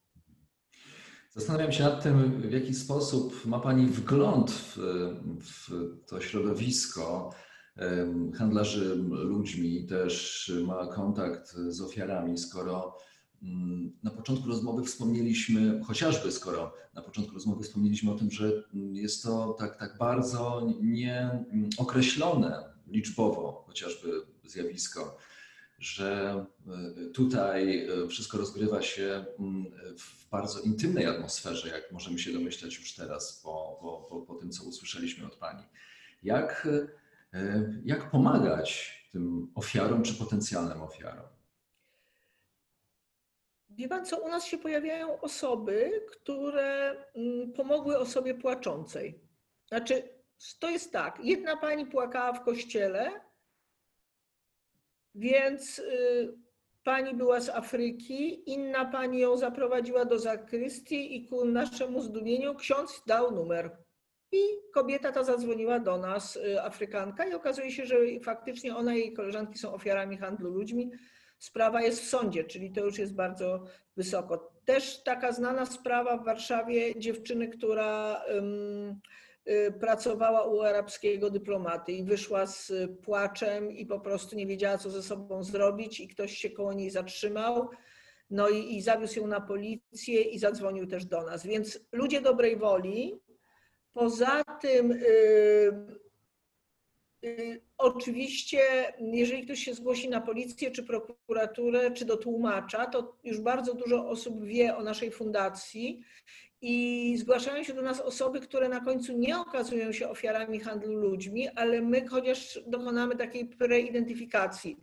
Zastanawiam 1.31 1.73
się 1.73 1.83
nad 1.83 2.03
tym, 2.03 2.41
w 2.41 2.53
jaki 2.53 2.75
sposób 2.75 3.47
ma 3.47 3.61
Pani 3.61 3.87
wgląd 3.87 4.51
w, 4.51 4.77
w 5.41 5.71
to 6.07 6.21
środowisko 6.21 7.31
handlarzy 8.35 8.97
ludźmi, 9.11 9.87
też 9.87 10.53
ma 10.67 10.87
kontakt 10.87 11.55
z 11.69 11.81
ofiarami, 11.81 12.39
skoro 12.39 12.99
mm, 13.43 13.93
na 14.03 14.11
początku 14.11 14.49
rozmowy 14.49 14.85
wspomnieliśmy, 14.85 15.81
chociażby 15.85 16.33
skoro 16.33 16.75
na 16.95 17.03
początku 17.03 17.35
rozmowy 17.35 17.65
wspomnieliśmy 17.65 18.11
o 18.11 18.15
tym, 18.15 18.31
że 18.31 18.63
mm, 18.75 18.97
jest 18.97 19.23
to 19.23 19.57
tak, 19.59 19.79
tak 19.79 19.99
bardzo 19.99 20.71
nieokreślone 20.83 22.75
liczbowo 22.87 23.65
chociażby 23.67 24.11
zjawisko, 24.45 25.19
że 25.79 26.45
y, 27.07 27.11
tutaj 27.11 27.89
y, 28.05 28.09
wszystko 28.09 28.39
rozgrywa 28.39 28.83
się 28.83 29.25
mm, 29.39 29.65
w 29.99 30.31
bardzo 30.31 30.61
intymnej 30.61 31.07
atmosferze, 31.07 31.69
jak 31.69 31.93
możemy 31.93 32.19
się 32.19 32.33
domyślać 32.33 32.77
już 32.77 32.95
teraz 32.95 33.41
po, 33.43 33.79
po, 33.81 34.07
po, 34.11 34.21
po 34.27 34.35
tym, 34.35 34.51
co 34.51 34.65
usłyszeliśmy 34.65 35.27
od 35.27 35.37
Pani. 35.37 35.63
Jak, 36.23 36.69
jak 37.85 38.11
pomagać 38.11 38.95
tym 39.13 39.53
ofiarom 39.55 40.03
czy 40.03 40.15
potencjalnym 40.15 40.83
ofiarom? 40.83 41.27
Wie 43.71 43.89
pan 43.89 44.07
co, 44.07 44.19
u 44.19 44.29
nas 44.29 44.45
się 44.45 44.59
pojawiają 44.59 45.21
osoby, 45.21 46.05
które 46.11 46.97
mm, 47.15 47.53
pomogły 47.53 47.99
osobie 47.99 48.35
płaczącej. 48.35 49.21
Znaczy, 49.69 50.09
to 50.59 50.71
jest 50.71 50.93
tak, 50.93 51.19
jedna 51.23 51.57
pani 51.57 51.87
płakała 51.87 52.33
w 52.33 52.45
kościele, 52.45 53.11
więc 55.15 55.79
y, 55.79 56.35
pani 56.85 57.15
była 57.15 57.41
z 57.41 57.49
Afryki, 57.49 58.51
inna 58.51 58.85
pani 58.85 59.19
ją 59.19 59.37
zaprowadziła 59.37 60.05
do 60.05 60.19
zakrystii 60.19 61.17
i 61.17 61.29
ku 61.29 61.45
naszemu 61.45 62.03
zdumieniu 62.03 62.55
ksiądz 62.55 63.03
dał 63.07 63.33
numer. 63.33 63.77
I 64.35 64.73
kobieta 64.73 65.13
ta 65.13 65.25
zadzwoniła 65.25 65.81
do 65.81 65.99
nas, 65.99 66.37
y, 66.37 66.63
Afrykanka, 66.63 67.27
i 67.27 67.35
okazuje 67.35 67.71
się, 67.71 67.87
że 67.87 67.97
faktycznie 68.23 68.77
ona 68.77 68.95
i 68.95 68.99
jej 68.99 69.13
koleżanki 69.13 69.59
są 69.59 69.75
ofiarami 69.75 70.17
handlu 70.17 70.51
ludźmi. 70.51 70.91
Sprawa 71.39 71.83
jest 71.83 72.03
w 72.03 72.09
sądzie, 72.09 72.45
czyli 72.45 72.73
to 72.73 72.85
już 72.85 72.99
jest 72.99 73.15
bardzo 73.15 73.65
wysoko. 73.97 74.53
Też 74.65 75.03
taka 75.03 75.33
znana 75.33 75.67
sprawa 75.67 76.17
w 76.17 76.25
Warszawie 76.25 77.01
dziewczyny, 77.01 77.49
która 77.49 78.23
um, 78.35 79.01
pracowała 79.81 80.45
u 80.45 80.61
arabskiego 80.61 81.31
dyplomaty 81.31 81.93
i 81.93 82.05
wyszła 82.05 82.47
z 82.47 82.73
płaczem 83.03 83.73
i 83.73 83.87
po 83.87 84.01
prostu 84.01 84.37
nie 84.37 84.47
wiedziała, 84.47 84.79
co 84.79 84.91
ze 84.91 85.03
sobą 85.03 85.45
zrobić, 85.45 86.01
i 86.01 86.09
ktoś 86.09 86.37
się 86.37 86.51
koło 86.51 86.73
niej 86.73 86.91
zatrzymał. 86.91 87.69
No 88.31 88.49
i, 88.49 88.77
i 88.77 88.83
zawiózł 88.83 89.21
ją 89.21 89.27
na 89.27 89.41
policję 89.41 90.23
i 90.23 90.39
zadzwonił 90.39 90.87
też 90.87 91.05
do 91.05 91.23
nas. 91.23 91.47
Więc 91.47 91.81
ludzie 91.93 92.21
dobrej 92.21 92.57
woli. 92.57 93.21
Poza 93.95 94.45
tym, 94.61 94.89
yy, 94.89 95.87
yy, 97.23 97.61
oczywiście, 97.79 98.61
jeżeli 98.99 99.45
ktoś 99.45 99.59
się 99.59 99.75
zgłosi 99.75 100.09
na 100.09 100.21
policję, 100.21 100.71
czy 100.71 100.83
prokuraturę, 100.83 101.91
czy 101.91 102.05
do 102.05 102.17
tłumacza, 102.17 102.87
to 102.87 103.17
już 103.25 103.41
bardzo 103.41 103.75
dużo 103.75 104.09
osób 104.09 104.45
wie 104.45 104.77
o 104.77 104.83
naszej 104.83 105.11
fundacji 105.11 106.05
i 106.61 107.17
zgłaszają 107.19 107.65
się 107.65 107.75
do 107.75 107.83
nas 107.83 108.01
osoby, 108.01 108.41
które 108.41 108.69
na 108.69 108.81
końcu 108.81 109.19
nie 109.19 109.39
okazują 109.39 109.93
się 109.93 110.09
ofiarami 110.09 110.61
handlu 110.61 110.95
ludźmi, 110.95 111.49
ale 111.49 111.83
my 111.83 112.09
chociaż 112.09 112.61
dokonamy 112.67 113.17
takiej 113.17 113.47
preidentyfikacji. 113.47 114.79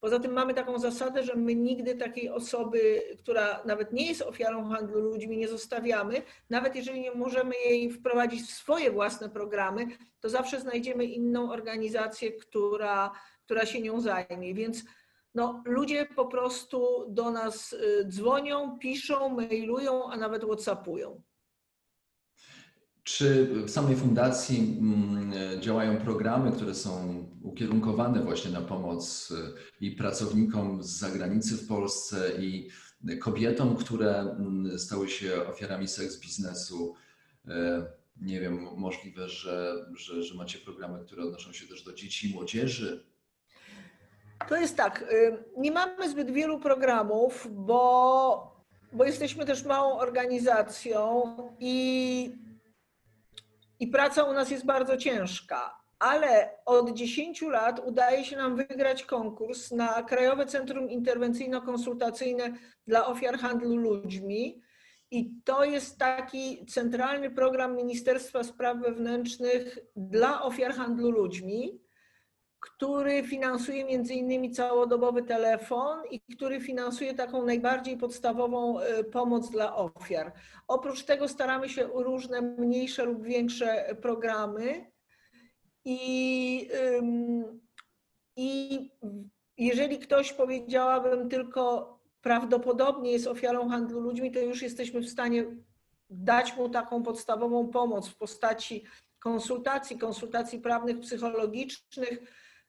Poza 0.00 0.18
tym 0.20 0.32
mamy 0.32 0.54
taką 0.54 0.78
zasadę, 0.78 1.22
że 1.22 1.34
my 1.34 1.54
nigdy 1.54 1.94
takiej 1.94 2.28
osoby, 2.28 3.02
która 3.18 3.62
nawet 3.64 3.92
nie 3.92 4.06
jest 4.06 4.22
ofiarą 4.22 4.68
handlu 4.68 5.00
ludźmi, 5.00 5.36
nie 5.36 5.48
zostawiamy. 5.48 6.22
Nawet 6.50 6.76
jeżeli 6.76 7.00
nie 7.00 7.14
możemy 7.14 7.54
jej 7.54 7.90
wprowadzić 7.90 8.42
w 8.42 8.54
swoje 8.54 8.90
własne 8.90 9.30
programy, 9.30 9.86
to 10.20 10.28
zawsze 10.28 10.60
znajdziemy 10.60 11.04
inną 11.04 11.50
organizację, 11.52 12.32
która, 12.32 13.12
która 13.44 13.66
się 13.66 13.80
nią 13.80 14.00
zajmie. 14.00 14.54
Więc 14.54 14.84
no, 15.34 15.62
ludzie 15.64 16.06
po 16.06 16.26
prostu 16.26 17.04
do 17.08 17.30
nas 17.30 17.72
y, 17.72 18.04
dzwonią, 18.08 18.78
piszą, 18.78 19.28
mailują, 19.28 20.10
a 20.10 20.16
nawet 20.16 20.44
WhatsAppują. 20.44 21.22
Czy 23.04 23.46
w 23.64 23.70
samej 23.70 23.96
fundacji 23.96 24.76
mm, 24.80 25.32
działają 25.62 25.96
programy, 25.96 26.52
które 26.52 26.74
są 26.74 27.24
ukierunkowane 27.42 28.22
właśnie 28.22 28.50
na 28.50 28.60
pomoc 28.60 29.30
y, 29.30 29.34
i 29.80 29.90
pracownikom 29.90 30.82
z 30.82 30.88
zagranicy 30.88 31.56
w 31.56 31.68
Polsce, 31.68 32.30
i 32.42 32.68
kobietom, 33.20 33.76
które 33.76 34.20
mm, 34.20 34.78
stały 34.78 35.08
się 35.08 35.46
ofiarami 35.46 35.88
seks 35.88 36.20
biznesu? 36.20 36.94
Y, 37.48 37.50
nie 38.20 38.40
wiem, 38.40 38.68
możliwe, 38.76 39.28
że, 39.28 39.74
że, 39.96 40.22
że 40.22 40.34
macie 40.34 40.58
programy, 40.58 41.04
które 41.04 41.22
odnoszą 41.22 41.52
się 41.52 41.66
też 41.66 41.82
do 41.82 41.92
dzieci 41.92 42.30
i 42.30 42.34
młodzieży. 42.34 43.04
To 44.48 44.56
jest 44.56 44.76
tak, 44.76 45.04
y, 45.12 45.44
nie 45.56 45.72
mamy 45.72 46.10
zbyt 46.10 46.30
wielu 46.30 46.60
programów, 46.60 47.48
bo, 47.50 48.56
bo 48.92 49.04
jesteśmy 49.04 49.46
też 49.46 49.64
małą 49.64 49.98
organizacją 49.98 51.36
i, 51.60 52.43
i 53.80 53.86
praca 53.88 54.24
u 54.24 54.32
nas 54.32 54.50
jest 54.50 54.66
bardzo 54.66 54.96
ciężka. 54.96 55.84
Ale 55.98 56.50
od 56.66 56.92
10 56.92 57.42
lat 57.42 57.80
udaje 57.86 58.24
się 58.24 58.36
nam 58.36 58.56
wygrać 58.56 59.04
konkurs 59.04 59.70
na 59.70 60.02
Krajowe 60.02 60.46
Centrum 60.46 60.88
Interwencyjno-Konsultacyjne 60.88 62.54
dla 62.86 63.06
Ofiar 63.06 63.38
Handlu 63.38 63.76
Ludźmi. 63.76 64.62
I 65.10 65.30
to 65.44 65.64
jest 65.64 65.98
taki 65.98 66.66
centralny 66.66 67.30
program 67.30 67.76
Ministerstwa 67.76 68.44
Spraw 68.44 68.78
Wewnętrznych 68.78 69.78
dla 69.96 70.42
ofiar 70.42 70.74
handlu 70.74 71.10
ludźmi 71.10 71.83
który 72.64 73.22
finansuje 73.22 73.84
między 73.84 74.14
innymi 74.14 74.50
całodobowy 74.50 75.22
telefon 75.22 75.98
i 76.10 76.20
który 76.20 76.60
finansuje 76.60 77.14
taką 77.14 77.46
najbardziej 77.46 77.96
podstawową 77.96 78.80
e, 78.80 79.04
pomoc 79.04 79.50
dla 79.50 79.76
ofiar. 79.76 80.32
Oprócz 80.68 81.04
tego 81.04 81.28
staramy 81.28 81.68
się 81.68 81.84
różne 81.94 82.42
mniejsze 82.42 83.04
lub 83.04 83.24
większe 83.24 83.96
programy 84.02 84.90
i, 85.84 86.68
i 88.36 88.90
jeżeli 89.58 89.98
ktoś 89.98 90.32
powiedziałabym 90.32 91.28
tylko 91.28 91.94
prawdopodobnie 92.22 93.12
jest 93.12 93.26
ofiarą 93.26 93.68
handlu 93.68 94.00
ludźmi, 94.00 94.32
to 94.32 94.38
już 94.38 94.62
jesteśmy 94.62 95.00
w 95.00 95.08
stanie 95.08 95.44
dać 96.10 96.56
mu 96.56 96.68
taką 96.68 97.02
podstawową 97.02 97.68
pomoc 97.68 98.08
w 98.08 98.16
postaci 98.16 98.84
konsultacji, 99.18 99.98
konsultacji 99.98 100.58
prawnych, 100.58 101.00
psychologicznych, 101.00 102.18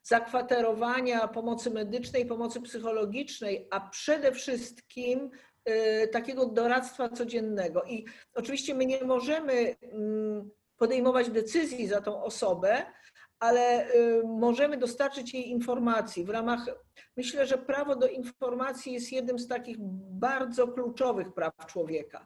zakwaterowania, 0.06 1.28
pomocy 1.28 1.72
medycznej, 1.72 2.26
pomocy 2.26 2.62
psychologicznej, 2.62 3.68
a 3.72 3.90
przede 3.90 4.32
wszystkim 4.32 5.30
y, 5.70 6.08
takiego 6.08 6.46
doradztwa 6.46 7.10
codziennego. 7.10 7.84
I 7.84 8.06
oczywiście 8.34 8.76
my 8.76 8.86
nie 8.86 9.04
możemy 9.04 9.76
mm, 9.82 10.50
podejmować 10.78 11.30
decyzji 11.30 11.88
za 11.88 12.02
tą 12.02 12.24
osobę, 12.24 12.86
ale 13.40 13.90
y, 13.96 14.24
możemy 14.26 14.78
dostarczyć 14.78 15.34
jej 15.34 15.50
informacji 15.50 16.26
w 16.26 16.30
ramach. 16.30 16.66
Myślę, 17.18 17.48
że 17.48 17.58
prawo 17.58 17.96
do 17.96 18.08
informacji 18.08 18.94
jest 18.94 19.12
jednym 19.12 19.40
z 19.40 19.48
takich 19.48 19.78
bardzo 20.20 20.68
kluczowych 20.68 21.34
praw 21.34 21.54
człowieka. 21.68 22.26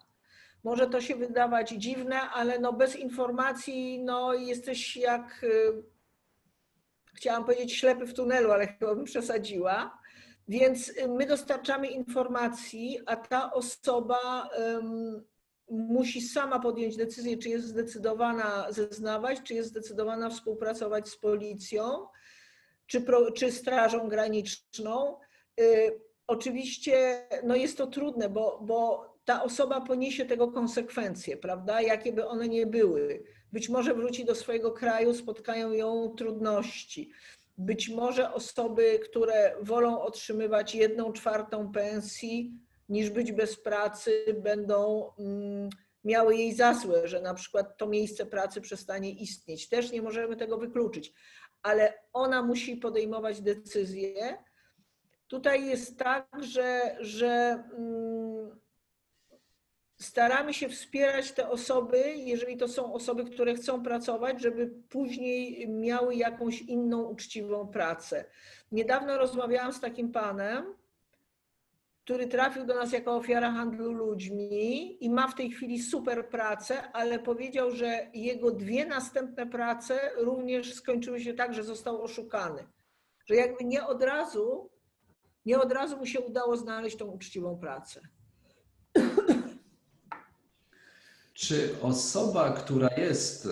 Może 0.63 0.87
to 0.87 1.01
się 1.01 1.15
wydawać 1.15 1.69
dziwne, 1.69 2.21
ale 2.21 2.59
no 2.59 2.73
bez 2.73 2.95
informacji 2.95 4.03
no 4.03 4.33
jesteś 4.33 4.97
jak 4.97 5.43
y, 5.43 5.83
chciałam 7.13 7.45
powiedzieć 7.45 7.73
ślepy 7.73 8.05
w 8.05 8.13
tunelu, 8.13 8.51
ale 8.51 8.67
chyba 8.67 8.95
bym 8.95 9.03
przesadziła. 9.03 9.99
Więc 10.47 10.89
y, 10.89 11.07
my 11.07 11.25
dostarczamy 11.25 11.87
informacji, 11.87 12.99
a 13.05 13.15
ta 13.15 13.53
osoba 13.53 14.49
um, 14.57 15.23
musi 15.69 16.21
sama 16.21 16.59
podjąć 16.59 16.97
decyzję, 16.97 17.37
czy 17.37 17.49
jest 17.49 17.67
zdecydowana 17.67 18.71
zeznawać, 18.71 19.39
czy 19.43 19.53
jest 19.53 19.69
zdecydowana 19.69 20.29
współpracować 20.29 21.09
z 21.09 21.17
policją, 21.17 22.07
czy, 22.85 23.01
pro, 23.01 23.31
czy 23.31 23.51
strażą 23.51 24.07
graniczną. 24.07 25.17
Y, 25.59 26.01
oczywiście 26.27 27.27
no 27.43 27.55
jest 27.55 27.77
to 27.77 27.87
trudne, 27.87 28.29
bo, 28.29 28.59
bo 28.61 29.09
ta 29.25 29.43
osoba 29.43 29.81
poniesie 29.81 30.25
tego 30.25 30.51
konsekwencje, 30.51 31.37
prawda, 31.37 31.81
jakie 31.81 32.13
by 32.13 32.27
one 32.27 32.47
nie 32.47 32.67
były 32.67 33.23
być 33.53 33.69
może 33.69 33.93
wróci 33.93 34.25
do 34.25 34.35
swojego 34.35 34.71
kraju, 34.71 35.13
spotkają 35.13 35.71
ją 35.71 36.09
trudności. 36.17 37.11
Być 37.57 37.89
może 37.89 38.33
osoby, 38.33 38.99
które 38.99 39.55
wolą 39.61 40.01
otrzymywać 40.01 40.75
jedną 40.75 41.13
czwartą 41.13 41.71
pensji 41.71 42.53
niż 42.89 43.09
być 43.09 43.31
bez 43.31 43.59
pracy, 43.59 44.25
będą 44.43 45.11
mm, 45.19 45.69
miały 46.03 46.35
jej 46.35 46.53
za 46.53 46.73
złe, 46.73 47.07
że 47.07 47.21
na 47.21 47.33
przykład 47.33 47.77
to 47.77 47.87
miejsce 47.87 48.25
pracy 48.25 48.61
przestanie 48.61 49.11
istnieć. 49.11 49.69
Też 49.69 49.91
nie 49.91 50.01
możemy 50.01 50.35
tego 50.35 50.57
wykluczyć, 50.57 51.13
ale 51.61 51.93
ona 52.13 52.43
musi 52.43 52.77
podejmować 52.77 53.41
decyzje 53.41 54.37
Tutaj 55.29 55.65
jest 55.65 55.97
tak, 55.97 56.27
że, 56.39 56.97
że 56.99 57.63
mm, 57.77 58.18
staramy 59.99 60.53
się 60.53 60.69
wspierać 60.69 61.31
te 61.31 61.49
osoby, 61.49 62.13
jeżeli 62.15 62.57
to 62.57 62.67
są 62.67 62.93
osoby, 62.93 63.25
które 63.25 63.53
chcą 63.55 63.83
pracować, 63.83 64.41
żeby 64.41 64.67
później 64.89 65.67
miały 65.69 66.15
jakąś 66.15 66.61
inną 66.61 67.03
uczciwą 67.03 67.67
pracę. 67.67 68.25
Niedawno 68.71 69.17
rozmawiałam 69.17 69.73
z 69.73 69.79
takim 69.79 70.11
panem, 70.11 70.73
który 72.03 72.27
trafił 72.27 72.65
do 72.65 72.75
nas 72.75 72.91
jako 72.91 73.15
ofiara 73.15 73.51
handlu 73.51 73.91
ludźmi 73.91 74.97
i 75.05 75.09
ma 75.09 75.27
w 75.27 75.35
tej 75.35 75.51
chwili 75.51 75.81
super 75.81 76.29
pracę, 76.29 76.91
ale 76.91 77.19
powiedział, 77.19 77.71
że 77.71 78.07
jego 78.13 78.51
dwie 78.51 78.85
następne 78.85 79.47
prace 79.47 80.11
również 80.17 80.73
skończyły 80.73 81.19
się 81.19 81.33
tak, 81.33 81.53
że 81.53 81.63
został 81.63 82.01
oszukany. 82.01 82.67
Że 83.25 83.35
jakby 83.35 83.65
nie 83.65 83.85
od 83.85 84.03
razu, 84.03 84.69
nie 85.45 85.59
od 85.59 85.71
razu 85.71 85.97
mu 85.97 86.05
się 86.05 86.19
udało 86.19 86.57
znaleźć 86.57 86.97
tą 86.97 87.05
uczciwą 87.05 87.57
pracę. 87.57 88.01
Czy 91.39 91.75
osoba, 91.81 92.51
która 92.51 92.89
jest 92.97 93.47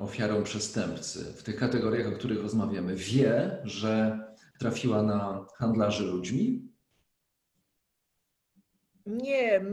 ofiarą 0.00 0.42
przestępcy 0.42 1.24
w 1.24 1.42
tych 1.42 1.56
kategoriach, 1.56 2.08
o 2.08 2.16
których 2.16 2.42
rozmawiamy, 2.42 2.94
wie, 2.94 3.58
że 3.64 4.18
trafiła 4.58 5.02
na 5.02 5.46
handlarzy 5.56 6.04
ludźmi? 6.04 6.68
Nie, 9.06 9.64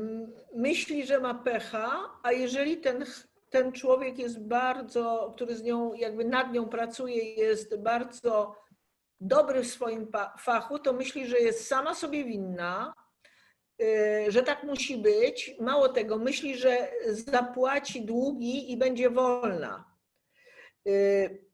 myśli, 0.55 1.05
że 1.05 1.19
ma 1.19 1.33
pecha, 1.33 2.19
a 2.23 2.31
jeżeli 2.31 2.77
ten, 2.77 3.05
ten 3.49 3.71
człowiek 3.71 4.19
jest 4.19 4.39
bardzo, 4.39 5.33
który 5.35 5.55
z 5.55 5.63
nią, 5.63 5.93
jakby 5.93 6.25
nad 6.25 6.53
nią 6.53 6.69
pracuje, 6.69 7.33
jest 7.33 7.81
bardzo 7.81 8.55
dobry 9.21 9.63
w 9.63 9.67
swoim 9.67 10.07
fachu, 10.39 10.79
to 10.79 10.93
myśli, 10.93 11.27
że 11.27 11.39
jest 11.39 11.67
sama 11.67 11.95
sobie 11.95 12.25
winna, 12.25 12.93
że 14.27 14.43
tak 14.43 14.63
musi 14.63 14.97
być. 14.97 15.55
Mało 15.59 15.89
tego, 15.89 16.17
myśli, 16.17 16.57
że 16.57 16.91
zapłaci 17.07 18.05
długi 18.05 18.71
i 18.71 18.77
będzie 18.77 19.09
wolna. 19.09 19.85
Y, 20.87 21.47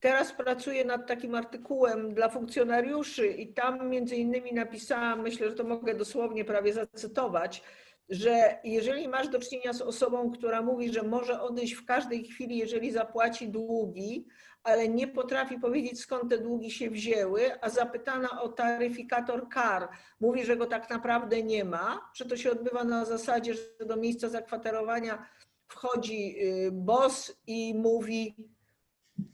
Teraz 0.00 0.32
pracuję 0.32 0.84
nad 0.84 1.06
takim 1.06 1.34
artykułem 1.34 2.14
dla 2.14 2.28
funkcjonariuszy 2.28 3.26
i 3.26 3.54
tam 3.54 3.88
między 3.88 4.16
innymi 4.16 4.52
napisałam, 4.52 5.22
myślę, 5.22 5.50
że 5.50 5.56
to 5.56 5.64
mogę 5.64 5.94
dosłownie 5.94 6.44
prawie 6.44 6.72
zacytować, 6.72 7.62
że 8.08 8.58
jeżeli 8.64 9.08
masz 9.08 9.28
do 9.28 9.38
czynienia 9.38 9.72
z 9.72 9.82
osobą, 9.82 10.30
która 10.30 10.62
mówi, 10.62 10.92
że 10.92 11.02
może 11.02 11.40
odejść 11.40 11.74
w 11.74 11.84
każdej 11.84 12.24
chwili, 12.24 12.58
jeżeli 12.58 12.90
zapłaci 12.90 13.48
długi, 13.48 14.26
ale 14.62 14.88
nie 14.88 15.08
potrafi 15.08 15.58
powiedzieć 15.58 16.00
skąd 16.00 16.30
te 16.30 16.38
długi 16.38 16.70
się 16.70 16.90
wzięły, 16.90 17.60
a 17.60 17.68
zapytana 17.68 18.42
o 18.42 18.48
taryfikator 18.48 19.48
kar 19.48 19.88
mówi, 20.20 20.44
że 20.44 20.56
go 20.56 20.66
tak 20.66 20.90
naprawdę 20.90 21.42
nie 21.42 21.64
ma, 21.64 22.10
że 22.14 22.24
to 22.24 22.36
się 22.36 22.50
odbywa 22.50 22.84
na 22.84 23.04
zasadzie, 23.04 23.54
że 23.54 23.86
do 23.86 23.96
miejsca 23.96 24.28
zakwaterowania 24.28 25.26
wchodzi 25.68 26.36
y, 26.42 26.70
boss 26.72 27.40
i 27.46 27.74
mówi 27.74 28.36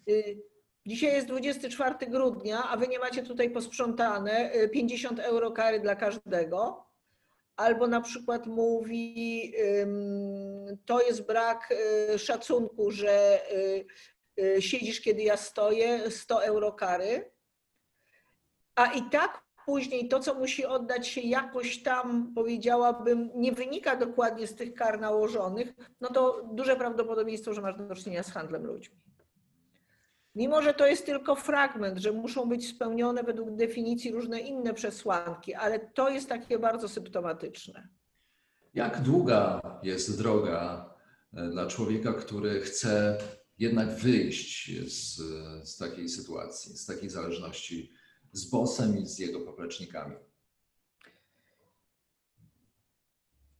y, 0.09 0.43
Dzisiaj 0.87 1.13
jest 1.13 1.27
24 1.27 1.95
grudnia, 2.07 2.63
a 2.71 2.77
wy 2.77 2.89
nie 2.89 2.99
macie 2.99 3.23
tutaj 3.23 3.51
posprzątane 3.51 4.51
50 4.73 5.19
y, 5.19 5.25
euro 5.25 5.51
kary 5.51 5.81
dla 5.81 5.97
każdego. 5.97 6.85
Albo 7.57 7.87
na 7.87 8.01
przykład 8.01 8.47
mówi, 8.47 9.53
to 10.85 11.01
jest 11.01 11.27
brak 11.27 11.75
szacunku, 12.17 12.91
że 12.91 13.41
siedzisz, 14.61 15.01
kiedy 15.01 15.23
ja 15.23 15.37
stoję, 15.37 16.11
100 16.11 16.45
euro 16.45 16.73
kary. 16.73 17.31
A 18.75 18.87
i 18.87 19.11
tak 19.11 19.45
później 19.67 20.09
to, 20.09 20.21
co 20.21 20.35
musi 20.35 20.67
oddać 20.67 21.09
się 21.09 21.21
jakoś 21.21 21.83
tam, 21.83 22.33
powiedziałabym, 22.35 23.31
nie 23.35 23.53
wynika 23.53 23.97
dokładnie 23.97 24.47
z 24.47 24.55
tych 24.55 24.75
kar 24.75 25.01
nałożonych, 25.01 25.73
no 26.01 26.09
to 26.09 26.49
duże 26.53 26.77
prawdopodobieństwo, 26.77 27.55
że 27.55 27.61
masz 27.61 27.77
do 27.77 27.95
czynienia 27.95 28.23
z 28.23 28.31
handlem 28.31 28.67
ludźmi. 28.67 28.97
Mimo, 30.35 30.63
że 30.63 30.75
to 30.75 30.87
jest 30.87 31.07
tylko 31.07 31.35
fragment, 31.35 31.99
że 31.99 32.13
muszą 32.13 32.49
być 32.49 32.69
spełnione 32.69 33.23
według 33.23 33.51
definicji 33.51 34.13
różne 34.13 34.41
inne 34.41 34.75
przesłanki, 34.75 35.55
ale 35.55 35.79
to 35.79 36.11
jest 36.11 36.29
takie 36.29 36.59
bardzo 36.59 36.89
symptomatyczne. 36.89 37.89
Jak 38.75 39.01
długa 39.01 39.61
jest 39.83 40.19
droga 40.19 40.95
e, 41.35 41.49
dla 41.49 41.67
człowieka, 41.67 42.13
który 42.13 42.61
chce 42.61 43.19
jednak 43.59 43.95
wyjść 43.95 44.81
z, 44.93 45.17
z 45.69 45.77
takiej 45.77 46.09
sytuacji, 46.09 46.77
z 46.77 46.87
takiej 46.87 47.11
zależności 47.11 47.93
z 48.33 48.51
bosem 48.51 48.99
i 48.99 49.07
z 49.07 49.19
jego 49.19 49.41
poplecznikami? 49.41 50.17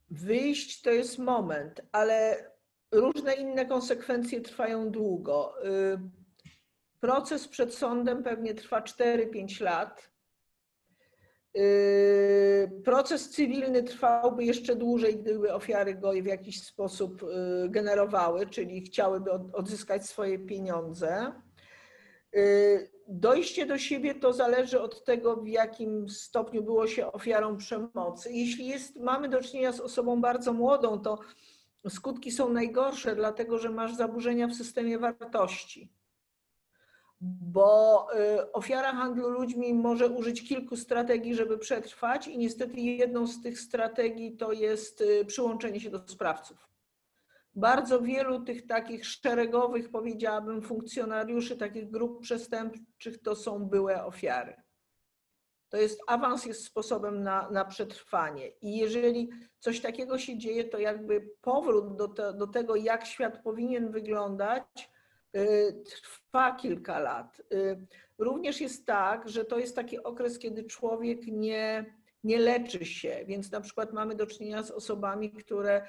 Wyjść 0.09 0.81
to 0.81 0.91
jest 0.91 1.17
moment, 1.17 1.81
ale 1.91 2.49
różne 2.91 3.33
inne 3.33 3.65
konsekwencje 3.65 4.41
trwają 4.41 4.91
długo. 4.91 5.65
Y, 5.65 6.25
Proces 7.05 7.47
przed 7.47 7.75
sądem 7.75 8.23
pewnie 8.23 8.53
trwa 8.53 8.81
4-5 8.81 9.61
lat. 9.61 10.11
Yy, 11.55 12.81
proces 12.83 13.29
cywilny 13.29 13.83
trwałby 13.83 14.45
jeszcze 14.45 14.75
dłużej, 14.75 15.17
gdyby 15.17 15.53
ofiary 15.53 15.95
go 15.95 16.11
w 16.11 16.25
jakiś 16.25 16.63
sposób 16.63 17.21
yy, 17.21 17.69
generowały, 17.69 18.47
czyli 18.47 18.81
chciałyby 18.81 19.31
odzyskać 19.31 20.05
swoje 20.05 20.39
pieniądze. 20.39 21.31
Yy, 22.33 22.89
dojście 23.07 23.65
do 23.65 23.77
siebie 23.77 24.15
to 24.15 24.33
zależy 24.33 24.81
od 24.81 25.03
tego, 25.03 25.35
w 25.35 25.47
jakim 25.47 26.09
stopniu 26.09 26.63
było 26.63 26.87
się 26.87 27.11
ofiarą 27.11 27.57
przemocy. 27.57 28.33
Jeśli 28.33 28.67
jest, 28.67 28.95
mamy 28.95 29.29
do 29.29 29.41
czynienia 29.41 29.71
z 29.71 29.79
osobą 29.79 30.21
bardzo 30.21 30.53
młodą, 30.53 30.99
to 30.99 31.19
skutki 31.89 32.31
są 32.31 32.49
najgorsze, 32.49 33.15
dlatego 33.15 33.57
że 33.57 33.69
masz 33.69 33.95
zaburzenia 33.95 34.47
w 34.47 34.53
systemie 34.53 34.99
wartości 34.99 35.94
bo 37.25 38.07
y, 38.13 38.51
ofiara 38.51 38.91
handlu 38.91 39.29
ludźmi 39.29 39.73
może 39.73 40.07
użyć 40.09 40.47
kilku 40.47 40.77
strategii, 40.77 41.35
żeby 41.35 41.57
przetrwać, 41.57 42.27
i 42.27 42.37
niestety 42.37 42.79
jedną 42.79 43.27
z 43.27 43.41
tych 43.41 43.59
strategii 43.59 44.37
to 44.37 44.51
jest 44.51 45.01
y, 45.01 45.25
przyłączenie 45.25 45.79
się 45.79 45.89
do 45.89 46.07
sprawców. 46.07 46.57
Bardzo 47.55 48.01
wielu 48.01 48.39
tych 48.39 48.67
takich 48.67 49.05
szeregowych, 49.05 49.91
powiedziałabym, 49.91 50.61
funkcjonariuszy 50.61 51.57
takich 51.57 51.91
grup 51.91 52.21
przestępczych 52.21 53.21
to 53.23 53.35
są 53.35 53.65
byłe 53.65 54.05
ofiary. 54.05 54.55
To 55.69 55.77
jest 55.77 56.01
awans 56.07 56.45
jest 56.45 56.65
sposobem 56.65 57.23
na, 57.23 57.49
na 57.49 57.65
przetrwanie. 57.65 58.47
I 58.47 58.77
jeżeli 58.77 59.29
coś 59.59 59.81
takiego 59.81 60.17
się 60.17 60.37
dzieje, 60.37 60.63
to 60.63 60.79
jakby 60.79 61.29
powrót 61.41 61.95
do, 61.95 62.07
te, 62.07 62.33
do 62.33 62.47
tego, 62.47 62.75
jak 62.75 63.05
świat 63.05 63.43
powinien 63.43 63.91
wyglądać, 63.91 64.89
trwa 65.85 66.55
kilka 66.55 66.99
lat. 66.99 67.41
Y, 67.53 67.87
również 68.17 68.61
jest 68.61 68.85
tak, 68.85 69.29
że 69.29 69.45
to 69.45 69.59
jest 69.59 69.75
taki 69.75 70.03
okres, 70.03 70.39
kiedy 70.39 70.63
człowiek 70.63 71.27
nie, 71.27 71.95
nie 72.23 72.39
leczy 72.39 72.85
się, 72.85 73.23
więc 73.27 73.51
na 73.51 73.61
przykład 73.61 73.93
mamy 73.93 74.15
do 74.15 74.27
czynienia 74.27 74.63
z 74.63 74.71
osobami, 74.71 75.31
które 75.31 75.87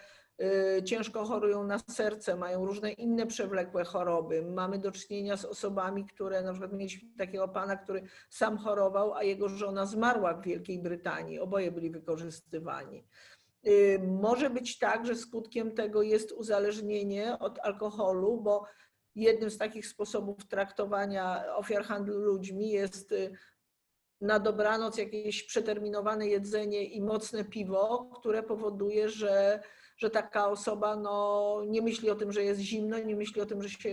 y, 0.78 0.82
ciężko 0.82 1.24
chorują 1.24 1.64
na 1.64 1.78
serce, 1.78 2.36
mają 2.36 2.66
różne 2.66 2.92
inne 2.92 3.26
przewlekłe 3.26 3.84
choroby. 3.84 4.42
Mamy 4.42 4.78
do 4.78 4.92
czynienia 4.92 5.36
z 5.36 5.44
osobami, 5.44 6.04
które 6.04 6.42
na 6.42 6.52
przykład 6.52 6.72
mieliśmy 6.72 7.08
takiego 7.18 7.48
pana, 7.48 7.76
który 7.76 8.02
sam 8.30 8.58
chorował, 8.58 9.14
a 9.14 9.22
jego 9.22 9.48
żona 9.48 9.86
zmarła 9.86 10.34
w 10.34 10.44
Wielkiej 10.44 10.78
Brytanii. 10.78 11.38
Oboje 11.38 11.72
byli 11.72 11.90
wykorzystywani. 11.90 13.04
Może 14.06 14.50
być 14.50 14.78
tak, 14.78 15.06
że 15.06 15.16
skutkiem 15.16 15.74
tego 15.74 16.02
jest 16.02 16.32
uzależnienie 16.32 17.38
od 17.38 17.58
alkoholu, 17.58 18.40
bo 18.40 18.66
jednym 19.16 19.50
z 19.50 19.58
takich 19.58 19.86
sposobów 19.86 20.46
traktowania 20.48 21.56
ofiar 21.56 21.84
handlu 21.84 22.18
ludźmi 22.18 22.70
jest 22.70 23.12
y, 23.12 23.32
na 24.20 24.38
dobranoc 24.38 24.98
jakieś 24.98 25.42
przeterminowane 25.42 26.26
jedzenie 26.26 26.84
i 26.84 27.00
mocne 27.00 27.44
piwo, 27.44 28.10
które 28.20 28.42
powoduje, 28.42 29.08
że, 29.08 29.60
że 29.96 30.10
taka 30.10 30.48
osoba 30.48 30.96
no, 30.96 31.62
nie 31.66 31.82
myśli 31.82 32.10
o 32.10 32.14
tym, 32.14 32.32
że 32.32 32.44
jest 32.44 32.60
zimno, 32.60 32.98
nie 32.98 33.16
myśli 33.16 33.40
o 33.40 33.46
tym, 33.46 33.62
że 33.62 33.68
się, 33.68 33.92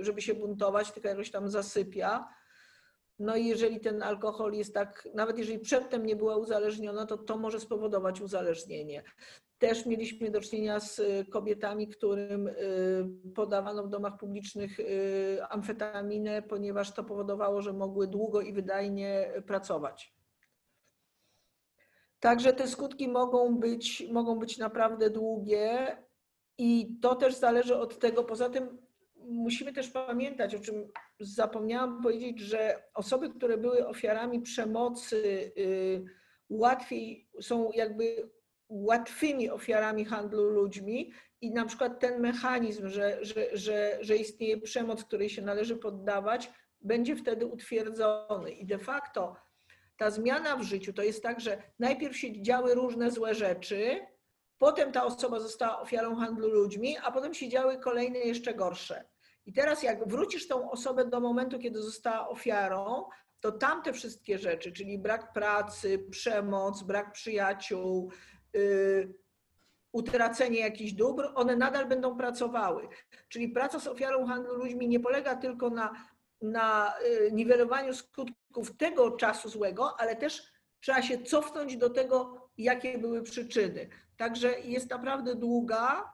żeby 0.00 0.22
się 0.22 0.34
buntować, 0.34 0.92
tylko 0.92 1.08
jakoś 1.08 1.30
tam 1.30 1.50
zasypia. 1.50 2.28
No 3.18 3.36
i 3.36 3.46
jeżeli 3.46 3.80
ten 3.80 4.02
alkohol 4.02 4.52
jest 4.52 4.74
tak, 4.74 5.08
nawet 5.14 5.38
jeżeli 5.38 5.58
przedtem 5.58 6.06
nie 6.06 6.16
była 6.16 6.36
uzależniona, 6.36 7.06
to 7.06 7.18
to 7.18 7.38
może 7.38 7.60
spowodować 7.60 8.20
uzależnienie. 8.20 9.02
Też 9.58 9.86
mieliśmy 9.86 10.30
do 10.30 10.40
czynienia 10.40 10.80
z 10.80 10.98
y, 10.98 11.24
kobietami, 11.30 11.88
którym 11.88 12.46
y, 12.48 12.54
podawano 13.34 13.84
w 13.84 13.88
domach 13.88 14.16
publicznych 14.16 14.80
y, 14.80 15.38
amfetaminę, 15.48 16.42
ponieważ 16.42 16.92
to 16.92 17.04
powodowało, 17.04 17.62
że 17.62 17.72
mogły 17.72 18.06
długo 18.06 18.40
i 18.40 18.52
wydajnie 18.52 19.32
pracować. 19.46 20.16
Także 22.20 22.52
te 22.52 22.68
skutki 22.68 23.08
mogą 23.08 23.56
być, 23.58 24.06
mogą 24.12 24.38
być 24.38 24.58
naprawdę 24.58 25.10
długie 25.10 25.96
i 26.58 26.98
to 27.02 27.14
też 27.14 27.34
zależy 27.34 27.76
od 27.76 27.98
tego. 27.98 28.24
Poza 28.24 28.50
tym 28.50 28.78
musimy 29.16 29.72
też 29.72 29.90
pamiętać, 29.90 30.54
o 30.54 30.58
czym 30.58 30.88
zapomniałam 31.20 32.02
powiedzieć, 32.02 32.40
że 32.40 32.82
osoby, 32.94 33.30
które 33.30 33.58
były 33.58 33.88
ofiarami 33.88 34.40
przemocy, 34.40 35.52
łatwiej 36.48 37.28
są 37.40 37.70
jakby 37.72 38.30
łatwymi 38.68 39.50
ofiarami 39.50 40.04
handlu 40.04 40.42
ludźmi 40.42 41.12
i 41.40 41.50
na 41.50 41.66
przykład 41.66 42.00
ten 42.00 42.20
mechanizm, 42.20 42.88
że, 42.88 43.18
że, 43.24 43.56
że, 43.56 43.98
że 44.00 44.16
istnieje 44.16 44.60
przemoc, 44.60 45.04
której 45.04 45.28
się 45.28 45.42
należy 45.42 45.76
poddawać, 45.76 46.52
będzie 46.80 47.16
wtedy 47.16 47.46
utwierdzony. 47.46 48.50
I 48.50 48.66
de 48.66 48.78
facto 48.78 49.36
ta 49.96 50.10
zmiana 50.10 50.56
w 50.56 50.62
życiu 50.62 50.92
to 50.92 51.02
jest 51.02 51.22
tak, 51.22 51.40
że 51.40 51.62
najpierw 51.78 52.16
się 52.16 52.42
działy 52.42 52.74
różne 52.74 53.10
złe 53.10 53.34
rzeczy, 53.34 54.06
potem 54.58 54.92
ta 54.92 55.04
osoba 55.04 55.40
została 55.40 55.80
ofiarą 55.80 56.16
handlu 56.16 56.48
ludźmi, 56.48 56.96
a 57.02 57.12
potem 57.12 57.34
się 57.34 57.48
działy 57.48 57.78
kolejne 57.78 58.18
jeszcze 58.18 58.54
gorsze. 58.54 59.04
I 59.46 59.52
teraz 59.52 59.82
jak 59.82 60.08
wrócisz 60.08 60.48
tą 60.48 60.70
osobę 60.70 61.04
do 61.04 61.20
momentu, 61.20 61.58
kiedy 61.58 61.82
została 61.82 62.28
ofiarą, 62.28 63.04
to 63.40 63.52
tamte 63.52 63.92
wszystkie 63.92 64.38
rzeczy, 64.38 64.72
czyli 64.72 64.98
brak 64.98 65.32
pracy, 65.32 66.06
przemoc, 66.10 66.82
brak 66.82 67.12
przyjaciół, 67.12 68.12
utracenie 69.92 70.60
jakichś 70.60 70.92
dóbr, 70.92 71.32
one 71.34 71.56
nadal 71.56 71.86
będą 71.88 72.16
pracowały. 72.16 72.88
Czyli 73.28 73.48
praca 73.48 73.80
z 73.80 73.86
ofiarą 73.86 74.26
handlu 74.26 74.54
ludźmi 74.54 74.88
nie 74.88 75.00
polega 75.00 75.36
tylko 75.36 75.70
na, 75.70 75.92
na 76.42 76.94
y, 77.00 77.32
niwelowaniu 77.32 77.94
skutków 77.94 78.76
tego 78.76 79.10
czasu 79.10 79.48
złego, 79.48 80.00
ale 80.00 80.16
też 80.16 80.42
trzeba 80.80 81.02
się 81.02 81.22
cofnąć 81.22 81.76
do 81.76 81.90
tego, 81.90 82.48
jakie 82.58 82.98
były 82.98 83.22
przyczyny. 83.22 83.88
Także 84.16 84.60
jest 84.60 84.90
naprawdę 84.90 85.34
długa, 85.34 86.12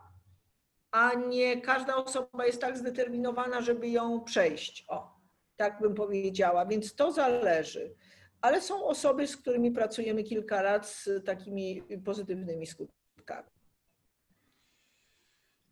a 0.91 1.15
nie 1.15 1.61
każda 1.61 1.97
osoba 1.97 2.47
jest 2.47 2.61
tak 2.61 2.79
zdeterminowana, 2.79 3.61
żeby 3.61 3.89
ją 3.89 4.21
przejść. 4.21 4.85
O, 4.89 5.21
tak 5.57 5.81
bym 5.81 5.95
powiedziała, 5.95 6.67
więc 6.67 6.95
to 6.95 7.13
zależy. 7.13 7.95
Ale 8.43 8.61
są 8.61 8.85
osoby, 8.87 9.27
z 9.27 9.37
którymi 9.37 9.71
pracujemy 9.71 10.25
kilka 10.25 10.63
lat 10.63 10.89
z 10.89 11.25
takimi 11.25 11.83
pozytywnymi 12.05 12.67
skutkami. 12.67 13.49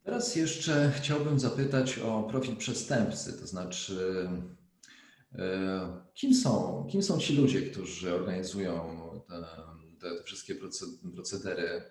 Teraz 0.02 0.36
jeszcze 0.36 0.92
chciałbym 0.96 1.40
zapytać 1.40 1.98
o 1.98 2.22
profil 2.22 2.56
przestępcy, 2.56 3.40
to 3.40 3.46
znaczy 3.46 4.28
e, 5.32 6.02
kim 6.14 6.34
są, 6.34 6.86
kim 6.90 7.02
są 7.02 7.18
ci 7.18 7.36
ludzie, 7.36 7.62
którzy 7.62 8.14
organizują 8.14 9.00
te, 9.28 9.44
te, 10.00 10.22
wszystkie 10.22 10.54
procedery 11.14 11.68
e, 11.68 11.82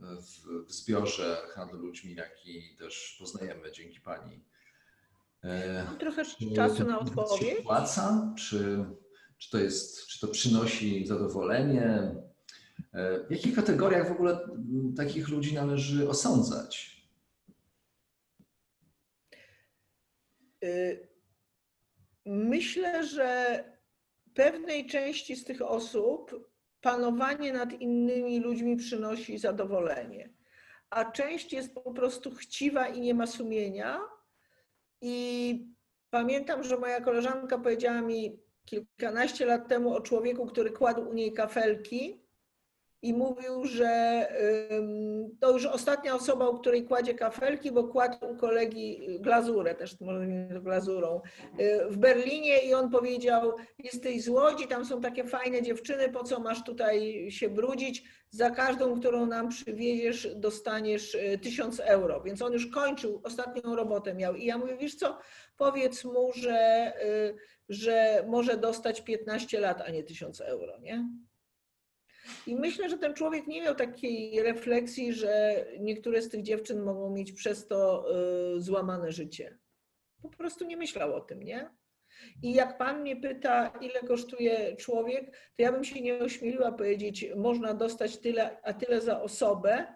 w, 0.00 0.66
w 0.66 0.72
zbiorze 0.72 1.42
handlu 1.54 1.78
ludźmi, 1.78 2.14
jaki 2.14 2.76
też 2.78 3.16
poznajemy 3.18 3.72
dzięki 3.72 4.00
Pani. 4.00 4.44
E, 5.46 5.84
Mam 5.84 5.98
trochę 5.98 6.22
czasu 6.56 6.84
na 6.84 6.98
odpowiedź. 6.98 7.56
Czy 7.56 7.62
płaca? 7.62 8.34
Czy, 8.38 8.84
czy, 9.38 9.50
to 9.50 9.58
jest, 9.58 10.06
czy 10.06 10.20
to 10.20 10.28
przynosi 10.28 11.06
zadowolenie? 11.06 12.14
E, 12.92 13.26
w 13.26 13.30
jakich 13.30 13.54
kategoriach 13.54 14.08
w 14.08 14.12
ogóle 14.12 14.38
takich 14.96 15.28
ludzi 15.28 15.54
należy 15.54 16.08
osądzać? 16.08 16.96
Y, 20.64 21.08
myślę, 22.26 23.06
że 23.06 23.64
pewnej 24.34 24.86
części 24.86 25.36
z 25.36 25.44
tych 25.44 25.62
osób 25.62 26.50
panowanie 26.80 27.52
nad 27.52 27.72
innymi 27.72 28.40
ludźmi 28.40 28.76
przynosi 28.76 29.38
zadowolenie, 29.38 30.30
a 30.90 31.10
część 31.12 31.52
jest 31.52 31.74
po 31.74 31.92
prostu 31.92 32.34
chciwa 32.34 32.88
i 32.88 33.00
nie 33.00 33.14
ma 33.14 33.26
sumienia. 33.26 34.00
I 35.00 35.66
pamiętam, 36.10 36.64
że 36.64 36.76
moja 36.78 37.00
koleżanka 37.00 37.58
powiedziała 37.58 38.00
mi 38.00 38.38
kilkanaście 38.64 39.46
lat 39.46 39.68
temu 39.68 39.94
o 39.94 40.00
człowieku, 40.00 40.46
który 40.46 40.70
kładł 40.70 41.08
u 41.08 41.12
niej 41.12 41.32
kafelki 41.32 42.25
i 43.06 43.14
mówił, 43.14 43.64
że 43.64 44.26
to 45.40 45.52
już 45.52 45.66
ostatnia 45.66 46.14
osoba, 46.14 46.48
u 46.48 46.58
której 46.58 46.84
kładzie 46.84 47.14
kafelki, 47.14 47.72
bo 47.72 47.84
kładł 47.84 48.26
u 48.26 48.36
kolegi 48.36 49.18
glazurę, 49.20 49.74
też 49.74 50.00
może 50.00 50.26
glazurą, 50.60 51.20
y, 51.60 51.80
w 51.90 51.96
Berlinie 51.96 52.58
i 52.58 52.74
on 52.74 52.90
powiedział, 52.90 53.52
jesteś 53.78 54.22
z 54.22 54.28
Łodzi, 54.28 54.68
tam 54.68 54.84
są 54.84 55.00
takie 55.00 55.24
fajne 55.24 55.62
dziewczyny, 55.62 56.08
po 56.08 56.24
co 56.24 56.40
masz 56.40 56.64
tutaj 56.64 57.26
się 57.30 57.48
brudzić? 57.48 58.04
Za 58.30 58.50
każdą, 58.50 59.00
którą 59.00 59.26
nam 59.26 59.48
przywieziesz, 59.48 60.28
dostaniesz 60.34 61.14
y, 61.14 61.38
tysiąc 61.42 61.80
euro. 61.80 62.20
Więc 62.20 62.42
on 62.42 62.52
już 62.52 62.66
kończył, 62.66 63.20
ostatnią 63.24 63.76
robotę 63.76 64.14
miał. 64.14 64.34
I 64.34 64.44
ja 64.44 64.58
mówię, 64.58 64.76
wiesz 64.76 64.94
co, 64.94 65.18
powiedz 65.56 66.04
mu, 66.04 66.32
że, 66.34 66.92
y, 67.04 67.36
że 67.68 68.24
może 68.26 68.56
dostać 68.56 69.00
15 69.00 69.60
lat, 69.60 69.80
a 69.80 69.90
nie 69.90 70.02
tysiąc 70.02 70.40
euro, 70.40 70.78
nie? 70.78 71.08
I 72.46 72.56
myślę, 72.56 72.88
że 72.88 72.98
ten 72.98 73.14
człowiek 73.14 73.46
nie 73.46 73.62
miał 73.62 73.74
takiej 73.74 74.42
refleksji, 74.42 75.12
że 75.12 75.64
niektóre 75.80 76.22
z 76.22 76.28
tych 76.28 76.42
dziewczyn 76.42 76.82
mogą 76.82 77.10
mieć 77.10 77.32
przez 77.32 77.66
to 77.66 78.06
y, 78.56 78.60
złamane 78.60 79.12
życie. 79.12 79.58
Po 80.22 80.28
prostu 80.28 80.64
nie 80.64 80.76
myślał 80.76 81.14
o 81.14 81.20
tym, 81.20 81.42
nie? 81.42 81.70
I 82.42 82.54
jak 82.54 82.78
pan 82.78 83.00
mnie 83.00 83.16
pyta, 83.16 83.72
ile 83.80 84.00
kosztuje 84.00 84.76
człowiek, 84.76 85.30
to 85.30 85.62
ja 85.62 85.72
bym 85.72 85.84
się 85.84 86.00
nie 86.00 86.18
ośmieliła 86.18 86.72
powiedzieć, 86.72 87.26
można 87.36 87.74
dostać 87.74 88.18
tyle, 88.18 88.60
a 88.62 88.72
tyle 88.72 89.00
za 89.00 89.22
osobę, 89.22 89.86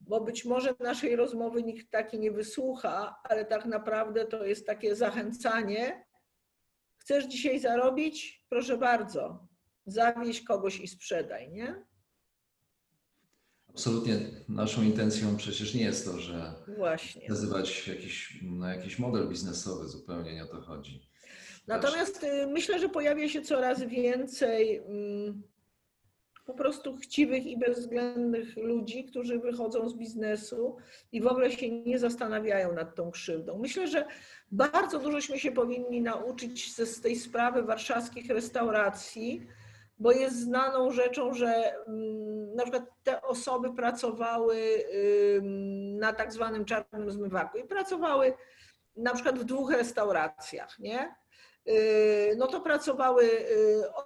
bo 0.00 0.20
być 0.20 0.44
może 0.44 0.74
naszej 0.80 1.16
rozmowy 1.16 1.62
nikt 1.62 1.90
taki 1.90 2.18
nie 2.18 2.30
wysłucha, 2.30 3.20
ale 3.24 3.44
tak 3.44 3.66
naprawdę 3.66 4.26
to 4.26 4.44
jest 4.44 4.66
takie 4.66 4.96
zachęcanie. 4.96 6.04
Chcesz 6.96 7.24
dzisiaj 7.24 7.58
zarobić? 7.58 8.44
Proszę 8.48 8.76
bardzo, 8.76 9.47
zawieź 9.92 10.42
kogoś 10.42 10.80
i 10.80 10.88
sprzedaj, 10.88 11.50
nie? 11.50 11.84
Absolutnie 13.68 14.20
naszą 14.48 14.82
intencją 14.82 15.36
przecież 15.36 15.74
nie 15.74 15.82
jest 15.82 16.04
to, 16.04 16.20
że 16.20 16.54
Właśnie. 16.76 17.28
nazywać 17.28 17.88
jakiś, 17.88 18.42
na 18.42 18.74
jakiś 18.74 18.98
model 18.98 19.28
biznesowy, 19.28 19.88
zupełnie 19.88 20.34
nie 20.34 20.44
o 20.44 20.46
to 20.46 20.60
chodzi. 20.60 21.08
Natomiast 21.66 22.24
y, 22.24 22.46
myślę, 22.46 22.78
że 22.78 22.88
pojawia 22.88 23.28
się 23.28 23.42
coraz 23.42 23.82
więcej 23.82 24.76
mm, 24.76 25.42
po 26.48 26.54
prostu 26.54 26.96
chciwych 26.96 27.46
i 27.46 27.58
bezwzględnych 27.58 28.56
ludzi, 28.56 29.04
którzy 29.04 29.38
wychodzą 29.38 29.88
z 29.88 29.94
biznesu 29.94 30.76
i 31.12 31.20
w 31.20 31.26
ogóle 31.26 31.50
się 31.50 31.70
nie 31.70 31.98
zastanawiają 31.98 32.74
nad 32.74 32.94
tą 32.94 33.10
krzywdą. 33.10 33.58
Myślę, 33.58 33.88
że 33.88 34.06
bardzo 34.52 34.98
dużośmy 34.98 35.38
się 35.38 35.52
powinni 35.52 36.02
nauczyć 36.02 36.74
z 36.74 37.00
tej 37.00 37.16
sprawy 37.16 37.62
warszawskich 37.62 38.30
restauracji, 38.30 39.46
bo 39.98 40.12
jest 40.12 40.40
znaną 40.40 40.90
rzeczą, 40.90 41.34
że 41.34 41.74
mm, 41.86 42.54
na 42.54 42.62
przykład 42.62 42.84
te 43.04 43.22
osoby 43.22 43.74
pracowały 43.74 44.84
na 45.98 46.12
tak 46.12 46.32
zwanym 46.32 46.64
czarnym 46.64 47.10
zmywaku 47.10 47.58
i 47.58 47.64
pracowały 47.64 48.34
na 48.96 49.14
przykład 49.14 49.38
w 49.38 49.44
dwóch 49.44 49.72
restauracjach, 49.72 50.78
nie? 50.78 51.14
Y, 51.68 52.34
no 52.36 52.46
to 52.46 52.60
pracowały 52.60 53.30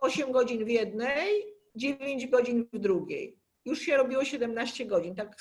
8 0.01 0.29
y, 0.29 0.33
godzin 0.33 0.65
w 0.65 0.69
jednej, 0.69 1.57
9 1.75 2.27
godzin 2.27 2.69
w 2.73 2.79
drugiej. 2.79 3.39
Już 3.65 3.79
się 3.79 3.97
robiło 3.97 4.25
17 4.25 4.87
godzin. 4.87 5.15
Tak 5.15 5.37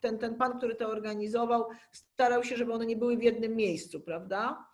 ten, 0.00 0.18
ten 0.18 0.34
pan, 0.34 0.58
który 0.58 0.74
to 0.74 0.88
organizował, 0.88 1.68
starał 1.92 2.44
się, 2.44 2.56
żeby 2.56 2.72
one 2.72 2.86
nie 2.86 2.96
były 2.96 3.16
w 3.16 3.22
jednym 3.22 3.56
miejscu, 3.56 4.00
prawda? 4.00 4.66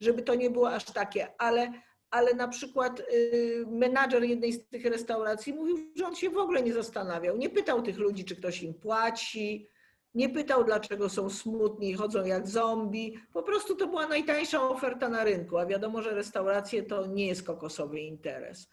Żeby 0.00 0.22
to 0.22 0.34
nie 0.34 0.50
było 0.50 0.70
aż 0.70 0.84
takie, 0.84 1.28
ale 1.38 1.72
ale 2.14 2.34
na 2.34 2.48
przykład 2.48 3.00
y, 3.00 3.64
menadżer 3.68 4.24
jednej 4.24 4.52
z 4.52 4.68
tych 4.68 4.84
restauracji 4.84 5.52
mówił, 5.52 5.78
że 5.96 6.06
on 6.06 6.14
się 6.14 6.30
w 6.30 6.38
ogóle 6.38 6.62
nie 6.62 6.72
zastanawiał. 6.72 7.36
Nie 7.36 7.50
pytał 7.50 7.82
tych 7.82 7.98
ludzi, 7.98 8.24
czy 8.24 8.36
ktoś 8.36 8.62
im 8.62 8.74
płaci, 8.74 9.68
nie 10.14 10.28
pytał, 10.28 10.64
dlaczego 10.64 11.08
są 11.08 11.30
smutni 11.30 11.90
i 11.90 11.94
chodzą 11.94 12.24
jak 12.24 12.48
zombie. 12.48 13.18
Po 13.32 13.42
prostu 13.42 13.76
to 13.76 13.86
była 13.86 14.06
najtańsza 14.06 14.68
oferta 14.68 15.08
na 15.08 15.24
rynku, 15.24 15.58
a 15.58 15.66
wiadomo, 15.66 16.02
że 16.02 16.14
restauracje 16.14 16.82
to 16.82 17.06
nie 17.06 17.26
jest 17.26 17.42
kokosowy 17.42 18.00
interes. 18.00 18.68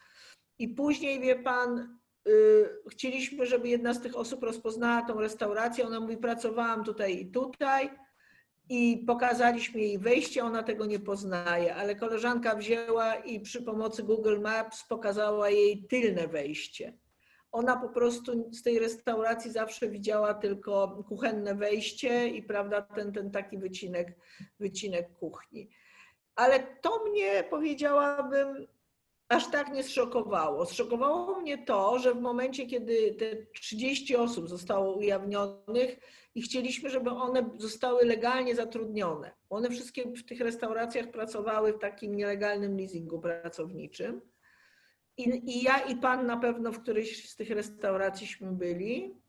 I 0.58 0.68
później, 0.68 1.20
wie 1.20 1.36
pan, 1.36 1.98
y, 2.28 2.68
chcieliśmy, 2.90 3.46
żeby 3.46 3.68
jedna 3.68 3.94
z 3.94 4.02
tych 4.02 4.16
osób 4.16 4.42
rozpoznała 4.42 5.02
tą 5.02 5.20
restaurację. 5.20 5.86
Ona 5.86 6.00
mówi, 6.00 6.16
pracowałam 6.16 6.84
tutaj 6.84 7.20
i 7.20 7.30
tutaj 7.30 7.90
i 8.68 9.04
pokazaliśmy 9.06 9.80
jej 9.80 9.98
wejście, 9.98 10.44
ona 10.44 10.62
tego 10.62 10.86
nie 10.86 11.00
poznaje, 11.00 11.74
ale 11.74 11.94
koleżanka 11.94 12.56
wzięła 12.56 13.14
i 13.14 13.40
przy 13.40 13.62
pomocy 13.62 14.02
Google 14.02 14.40
Maps 14.40 14.84
pokazała 14.88 15.50
jej 15.50 15.84
tylne 15.84 16.28
wejście. 16.28 16.92
Ona 17.52 17.76
po 17.76 17.88
prostu 17.88 18.50
z 18.52 18.62
tej 18.62 18.78
restauracji 18.78 19.50
zawsze 19.50 19.88
widziała 19.88 20.34
tylko 20.34 21.04
kuchenne 21.08 21.54
wejście 21.54 22.28
i 22.28 22.42
prawda, 22.42 22.82
ten, 22.82 23.12
ten 23.12 23.30
taki 23.30 23.58
wycinek, 23.58 24.16
wycinek 24.60 25.14
kuchni. 25.18 25.70
Ale 26.34 26.60
to 26.80 27.04
mnie 27.04 27.44
powiedziałabym, 27.50 28.66
aż 29.28 29.50
tak 29.50 29.72
nie 29.72 29.82
zszokowało. 29.82 30.66
Zszokowało 30.66 31.40
mnie 31.40 31.58
to, 31.58 31.98
że 31.98 32.14
w 32.14 32.20
momencie, 32.20 32.66
kiedy 32.66 33.14
te 33.14 33.46
30 33.52 34.16
osób 34.16 34.48
zostało 34.48 34.96
ujawnionych 34.96 35.98
i 36.34 36.42
chcieliśmy, 36.42 36.90
żeby 36.90 37.10
one 37.10 37.50
zostały 37.58 38.04
legalnie 38.04 38.54
zatrudnione. 38.54 39.32
One 39.50 39.70
wszystkie 39.70 40.04
w 40.04 40.24
tych 40.24 40.40
restauracjach 40.40 41.10
pracowały 41.10 41.72
w 41.72 41.78
takim 41.78 42.14
nielegalnym 42.14 42.76
leasingu 42.76 43.20
pracowniczym. 43.20 44.20
I, 45.16 45.42
I 45.56 45.62
ja 45.62 45.78
i 45.78 45.96
pan 45.96 46.26
na 46.26 46.36
pewno 46.36 46.72
w 46.72 46.82
którejś 46.82 47.30
z 47.30 47.36
tych 47.36 47.50
restauracjśmy 47.50 48.52
byli. 48.52 49.22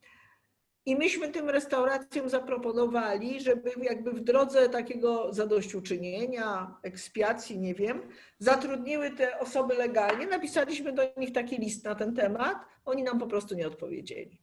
I 0.86 0.96
myśmy 0.96 1.30
tym 1.30 1.50
restauracjom 1.50 2.30
zaproponowali, 2.30 3.42
żeby 3.42 3.72
jakby 3.82 4.12
w 4.12 4.20
drodze 4.20 4.70
takiego 4.70 5.34
zadośćuczynienia, 5.34 6.78
ekspiacji, 6.84 7.60
nie 7.60 7.76
wiem, 7.76 8.02
zatrudniły 8.40 9.12
te 9.12 9.40
osoby 9.40 9.74
legalnie. 9.74 10.28
Napisaliśmy 10.28 10.94
do 10.94 11.04
nich 11.18 11.32
taki 11.32 11.58
list 11.58 11.86
na 11.86 11.96
ten 11.96 12.16
temat. 12.16 12.58
Oni 12.86 13.04
nam 13.04 13.20
po 13.20 13.28
prostu 13.28 13.56
nie 13.56 13.68
odpowiedzieli. 13.68 14.43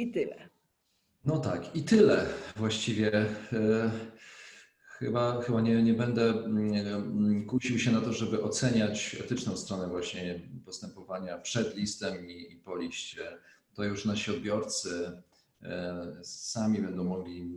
I 0.00 0.12
tyle. 0.12 0.48
No 1.24 1.38
tak, 1.38 1.76
i 1.76 1.82
tyle 1.82 2.26
właściwie. 2.56 3.12
E, 3.52 3.90
chyba, 4.88 5.42
chyba 5.42 5.60
nie, 5.60 5.82
nie 5.82 5.94
będę 5.94 6.30
mm, 6.30 7.46
kusił 7.46 7.78
się 7.78 7.92
na 7.92 8.00
to, 8.00 8.12
żeby 8.12 8.42
oceniać 8.42 9.16
etyczną 9.20 9.56
stronę 9.56 9.88
właśnie 9.88 10.40
postępowania 10.64 11.38
przed 11.38 11.76
listem 11.76 12.30
i, 12.30 12.52
i 12.52 12.56
po 12.56 12.76
liście 12.76 13.22
to 13.74 13.84
już 13.84 14.04
nasi 14.04 14.30
odbiorcy 14.30 15.22
e, 15.62 16.06
sami 16.22 16.78
będą 16.78 17.04
mogli 17.04 17.48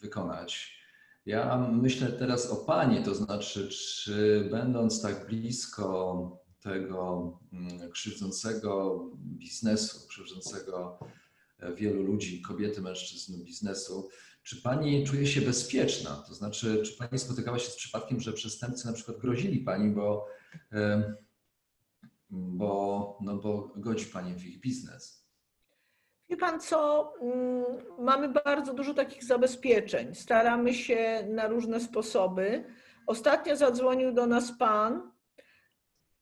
wykonać. 0.00 0.80
Ja 1.26 1.68
myślę 1.72 2.12
teraz 2.12 2.50
o 2.50 2.56
Pani, 2.56 3.02
to 3.02 3.14
znaczy, 3.14 3.68
czy 3.68 4.48
będąc 4.50 5.02
tak 5.02 5.26
blisko 5.26 6.40
tego 6.62 7.32
mm, 7.52 7.90
krzywdzącego 7.90 9.04
biznesu, 9.16 10.08
krzywdzącego 10.08 10.98
wielu 11.76 12.02
ludzi, 12.02 12.42
kobiety, 12.42 12.80
mężczyzn 12.80 13.44
biznesu, 13.44 14.08
czy 14.42 14.62
Pani 14.62 15.06
czuje 15.06 15.26
się 15.26 15.40
bezpieczna? 15.40 16.24
To 16.28 16.34
znaczy, 16.34 16.82
czy 16.82 16.98
Pani 16.98 17.18
spotykała 17.18 17.58
się 17.58 17.70
z 17.70 17.76
przypadkiem, 17.76 18.20
że 18.20 18.32
przestępcy 18.32 18.86
na 18.86 18.92
przykład 18.92 19.18
grozili 19.18 19.60
Pani, 19.60 19.90
bo, 19.90 20.26
bo, 22.30 23.18
no 23.22 23.36
bo 23.36 23.72
godzi 23.76 24.06
Pani 24.06 24.34
w 24.34 24.44
ich 24.44 24.60
biznes? 24.60 25.20
Wie 26.30 26.36
pan 26.36 26.60
co, 26.60 27.12
mm, 27.20 27.64
mamy 27.98 28.28
bardzo 28.28 28.74
dużo 28.74 28.94
takich 28.94 29.24
zabezpieczeń. 29.24 30.14
Staramy 30.14 30.74
się 30.74 31.26
na 31.28 31.48
różne 31.48 31.80
sposoby. 31.80 32.64
Ostatnio 33.06 33.56
zadzwonił 33.56 34.12
do 34.12 34.26
nas 34.26 34.58
pan 34.58 35.10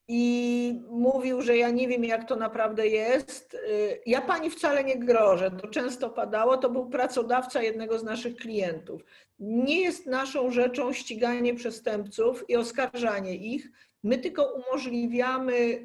i 0.08 0.82
mówił, 0.90 1.42
że 1.42 1.56
ja 1.56 1.70
nie 1.70 1.88
wiem, 1.88 2.04
jak 2.04 2.28
to 2.28 2.36
naprawdę 2.36 2.88
jest. 2.88 3.54
Y, 3.54 4.00
ja 4.06 4.20
pani 4.20 4.50
wcale 4.50 4.84
nie 4.84 4.98
grożę, 4.98 5.50
to 5.50 5.68
często 5.68 6.10
padało. 6.10 6.56
To 6.56 6.70
był 6.70 6.90
pracodawca 6.90 7.62
jednego 7.62 7.98
z 7.98 8.04
naszych 8.04 8.36
klientów. 8.36 9.02
Nie 9.38 9.80
jest 9.80 10.06
naszą 10.06 10.50
rzeczą 10.50 10.92
ściganie 10.92 11.54
przestępców 11.54 12.44
i 12.50 12.56
oskarżanie 12.56 13.34
ich. 13.34 13.70
My 14.02 14.18
tylko 14.18 14.54
umożliwiamy 14.54 15.82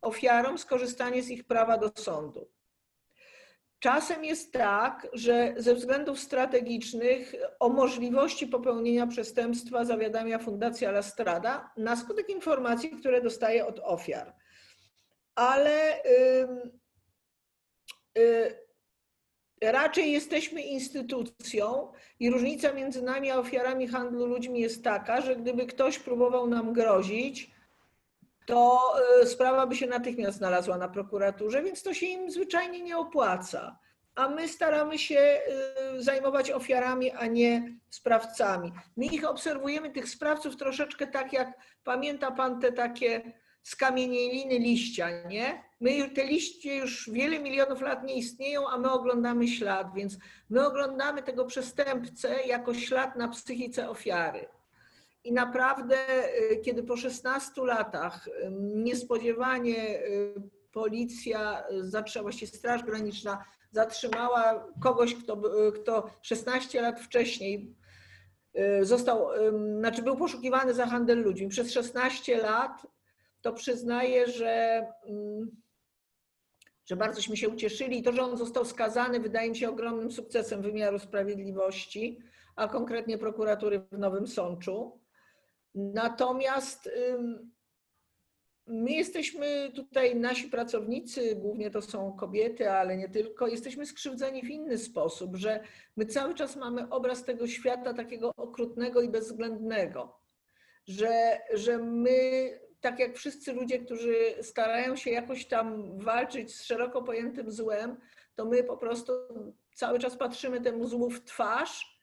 ofiarom 0.00 0.58
skorzystanie 0.58 1.22
z 1.22 1.30
ich 1.30 1.44
prawa 1.44 1.78
do 1.78 1.90
sądu. 1.94 2.48
Czasem 3.80 4.24
jest 4.24 4.52
tak, 4.52 5.08
że 5.12 5.54
ze 5.56 5.74
względów 5.74 6.20
strategicznych 6.20 7.34
o 7.60 7.68
możliwości 7.68 8.46
popełnienia 8.46 9.06
przestępstwa 9.06 9.84
zawiadamia 9.84 10.38
Fundacja 10.38 10.88
La 10.90 11.02
Strada 11.02 11.70
na 11.76 11.96
skutek 11.96 12.28
informacji, 12.28 12.90
które 12.90 13.22
dostaje 13.22 13.66
od 13.66 13.80
ofiar. 13.82 14.34
Ale 15.34 16.04
y, 18.18 18.68
raczej 19.62 20.12
jesteśmy 20.12 20.62
instytucją 20.62 21.92
i 22.20 22.30
różnica 22.30 22.72
między 22.72 23.02
nami 23.02 23.30
a 23.30 23.38
ofiarami 23.38 23.88
handlu 23.88 24.26
ludźmi 24.26 24.60
jest 24.60 24.84
taka, 24.84 25.20
że 25.20 25.36
gdyby 25.36 25.66
ktoś 25.66 25.98
próbował 25.98 26.46
nam 26.46 26.72
grozić, 26.72 27.57
to 28.48 28.94
y, 29.22 29.26
sprawa 29.26 29.66
by 29.66 29.76
się 29.76 29.86
natychmiast 29.86 30.38
znalazła 30.38 30.78
na 30.78 30.88
prokuraturze, 30.88 31.62
więc 31.62 31.82
to 31.82 31.94
się 31.94 32.06
im 32.06 32.30
zwyczajnie 32.30 32.82
nie 32.82 32.98
opłaca. 32.98 33.78
A 34.14 34.28
my 34.28 34.48
staramy 34.48 34.98
się 34.98 35.40
y, 35.96 36.02
zajmować 36.02 36.50
ofiarami, 36.50 37.10
a 37.10 37.26
nie 37.26 37.78
sprawcami. 37.90 38.72
My 38.96 39.04
ich 39.04 39.28
obserwujemy, 39.28 39.90
tych 39.90 40.08
sprawców, 40.08 40.56
troszeczkę 40.56 41.06
tak 41.06 41.32
jak 41.32 41.52
pamięta 41.84 42.30
pan 42.30 42.60
te 42.60 42.72
takie 42.72 43.32
skamienieliny 43.62 44.58
liścia, 44.58 45.22
nie? 45.22 45.64
My 45.80 46.10
te 46.10 46.24
liście 46.24 46.76
już 46.76 47.10
wiele 47.10 47.38
milionów 47.38 47.80
lat 47.80 48.04
nie 48.04 48.14
istnieją, 48.14 48.68
a 48.68 48.78
my 48.78 48.92
oglądamy 48.92 49.48
ślad, 49.48 49.94
więc 49.94 50.18
my 50.50 50.66
oglądamy 50.66 51.22
tego 51.22 51.44
przestępcę 51.44 52.46
jako 52.46 52.74
ślad 52.74 53.16
na 53.16 53.28
psychice 53.28 53.90
ofiary. 53.90 54.48
I 55.24 55.32
naprawdę, 55.32 55.96
y, 56.52 56.56
kiedy 56.56 56.82
po 56.82 56.96
16 56.96 57.62
latach 57.64 58.28
y, 58.28 58.50
niespodziewanie 58.74 60.02
y, 60.06 60.34
policja, 60.72 61.64
właściwie 62.22 62.46
Straż 62.46 62.82
Graniczna 62.84 63.44
zatrzymała 63.70 64.72
kogoś, 64.80 65.14
kto, 65.14 65.42
kto 65.74 66.10
16 66.22 66.80
lat 66.80 67.00
wcześniej 67.00 67.74
został, 68.82 69.28
znaczy 69.78 70.02
był 70.02 70.16
poszukiwany 70.16 70.74
za 70.74 70.86
handel 70.86 71.22
ludźmi. 71.22 71.48
Przez 71.48 71.72
16 71.72 72.38
lat 72.38 72.86
to 73.40 73.52
przyznaję, 73.52 74.26
że, 74.26 74.86
że 76.86 76.96
bardzоśmy 76.96 77.36
się 77.36 77.48
ucieszyli. 77.48 77.98
I 77.98 78.02
to, 78.02 78.12
że 78.12 78.22
on 78.22 78.36
został 78.36 78.64
skazany, 78.64 79.20
wydaje 79.20 79.50
mi 79.50 79.56
się 79.56 79.70
ogromnym 79.70 80.12
sukcesem 80.12 80.62
wymiaru 80.62 80.98
sprawiedliwości, 80.98 82.18
a 82.56 82.68
konkretnie 82.68 83.18
prokuratury 83.18 83.80
w 83.92 83.98
Nowym 83.98 84.26
Sączu. 84.26 85.00
Natomiast 85.74 86.90
my 88.68 88.90
jesteśmy 88.90 89.72
tutaj, 89.74 90.16
nasi 90.16 90.48
pracownicy, 90.48 91.36
głównie 91.36 91.70
to 91.70 91.82
są 91.82 92.12
kobiety, 92.12 92.70
ale 92.70 92.96
nie 92.96 93.08
tylko, 93.08 93.46
jesteśmy 93.46 93.86
skrzywdzeni 93.86 94.42
w 94.42 94.50
inny 94.50 94.78
sposób, 94.78 95.36
że 95.36 95.60
my 95.96 96.06
cały 96.06 96.34
czas 96.34 96.56
mamy 96.56 96.90
obraz 96.90 97.24
tego 97.24 97.46
świata 97.46 97.94
takiego 97.94 98.32
okrutnego 98.36 99.02
i 99.02 99.08
bezwzględnego, 99.08 100.20
że, 100.86 101.38
że 101.54 101.78
my, 101.78 102.50
tak 102.80 102.98
jak 102.98 103.16
wszyscy 103.16 103.52
ludzie, 103.52 103.78
którzy 103.78 104.14
starają 104.42 104.96
się 104.96 105.10
jakoś 105.10 105.46
tam 105.46 105.98
walczyć 105.98 106.54
z 106.56 106.64
szeroko 106.64 107.02
pojętym 107.02 107.50
złem, 107.50 107.96
to 108.34 108.44
my 108.44 108.64
po 108.64 108.76
prostu 108.76 109.12
cały 109.74 109.98
czas 109.98 110.16
patrzymy 110.16 110.60
temu 110.60 110.86
złu 110.86 111.10
w 111.10 111.24
twarz 111.24 111.97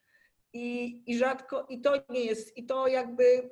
i, 0.55 1.01
i 1.05 1.17
rzadko, 1.17 1.65
i 1.69 1.81
to 1.81 1.93
nie 2.09 2.25
jest, 2.25 2.57
i 2.57 2.65
to 2.65 2.87
jakby 2.87 3.49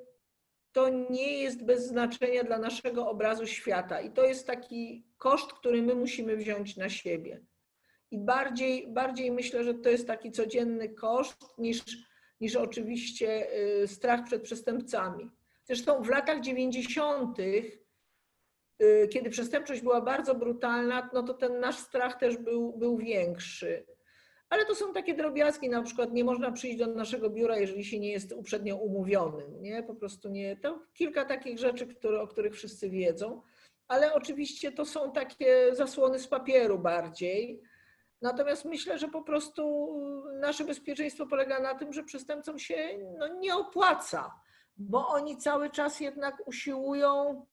to 0.71 0.89
nie 0.89 1.41
jest 1.41 1.65
bez 1.65 1.87
znaczenia 1.87 2.43
dla 2.43 2.57
naszego 2.57 3.09
obrazu 3.09 3.47
świata. 3.47 4.01
I 4.01 4.11
to 4.11 4.25
jest 4.25 4.47
taki 4.47 5.05
koszt, 5.17 5.53
który 5.53 5.81
my 5.81 5.95
musimy 5.95 6.37
wziąć 6.37 6.77
na 6.77 6.89
siebie. 6.89 7.41
I 8.11 8.17
bardziej, 8.17 8.87
bardziej 8.87 9.31
myślę, 9.31 9.63
że 9.63 9.73
to 9.73 9.89
jest 9.89 10.07
taki 10.07 10.31
codzienny 10.31 10.89
koszt 10.89 11.57
niż, 11.57 11.83
niż 12.41 12.55
oczywiście 12.55 13.47
y, 13.83 13.87
strach 13.87 14.23
przed 14.23 14.41
przestępcami. 14.41 15.29
Zresztą 15.63 16.03
w 16.03 16.09
latach 16.09 16.41
90., 16.41 17.39
y, 17.39 17.79
kiedy 19.11 19.29
przestępczość 19.29 19.81
była 19.81 20.01
bardzo 20.01 20.35
brutalna, 20.35 21.09
no 21.13 21.23
to 21.23 21.33
ten 21.33 21.59
nasz 21.59 21.77
strach 21.77 22.19
też 22.19 22.37
był, 22.37 22.77
był 22.77 22.97
większy 22.97 23.85
ale 24.53 24.65
to 24.65 24.75
są 24.75 24.93
takie 24.93 25.13
drobiazgi, 25.13 25.69
na 25.69 25.81
przykład 25.81 26.13
nie 26.13 26.23
można 26.23 26.51
przyjść 26.51 26.77
do 26.77 26.87
naszego 26.87 27.29
biura, 27.29 27.57
jeżeli 27.57 27.85
się 27.85 27.99
nie 27.99 28.11
jest 28.11 28.31
uprzednio 28.31 28.75
umówionym, 28.75 29.61
nie? 29.61 29.83
Po 29.83 29.95
prostu 29.95 30.29
nie. 30.29 30.57
To 30.57 30.79
kilka 30.93 31.25
takich 31.25 31.59
rzeczy, 31.59 31.87
które, 31.87 32.21
o 32.21 32.27
których 32.27 32.53
wszyscy 32.53 32.89
wiedzą, 32.89 33.41
ale 33.87 34.13
oczywiście 34.13 34.71
to 34.71 34.85
są 34.85 35.11
takie 35.11 35.75
zasłony 35.75 36.19
z 36.19 36.27
papieru 36.27 36.79
bardziej. 36.79 37.61
Natomiast 38.21 38.65
myślę, 38.65 38.99
że 38.99 39.07
po 39.07 39.21
prostu 39.21 39.93
nasze 40.39 40.63
bezpieczeństwo 40.63 41.27
polega 41.27 41.59
na 41.59 41.75
tym, 41.75 41.93
że 41.93 42.03
przestępcom 42.03 42.59
się 42.59 42.75
no, 43.17 43.27
nie 43.27 43.55
opłaca, 43.55 44.35
bo 44.77 45.07
oni 45.07 45.37
cały 45.37 45.69
czas 45.69 45.99
jednak 45.99 46.47
usiłują 46.47 47.45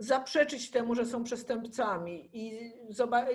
zaprzeczyć 0.00 0.70
temu, 0.70 0.94
że 0.94 1.06
są 1.06 1.24
przestępcami 1.24 2.30
i, 2.32 2.72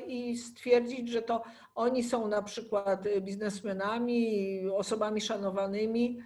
i 0.08 0.38
stwierdzić, 0.38 1.10
że 1.10 1.22
to 1.22 1.44
oni 1.76 2.04
są 2.04 2.28
na 2.28 2.42
przykład 2.42 3.04
biznesmenami, 3.22 4.62
osobami 4.70 5.22
szanowanymi, 5.22 6.20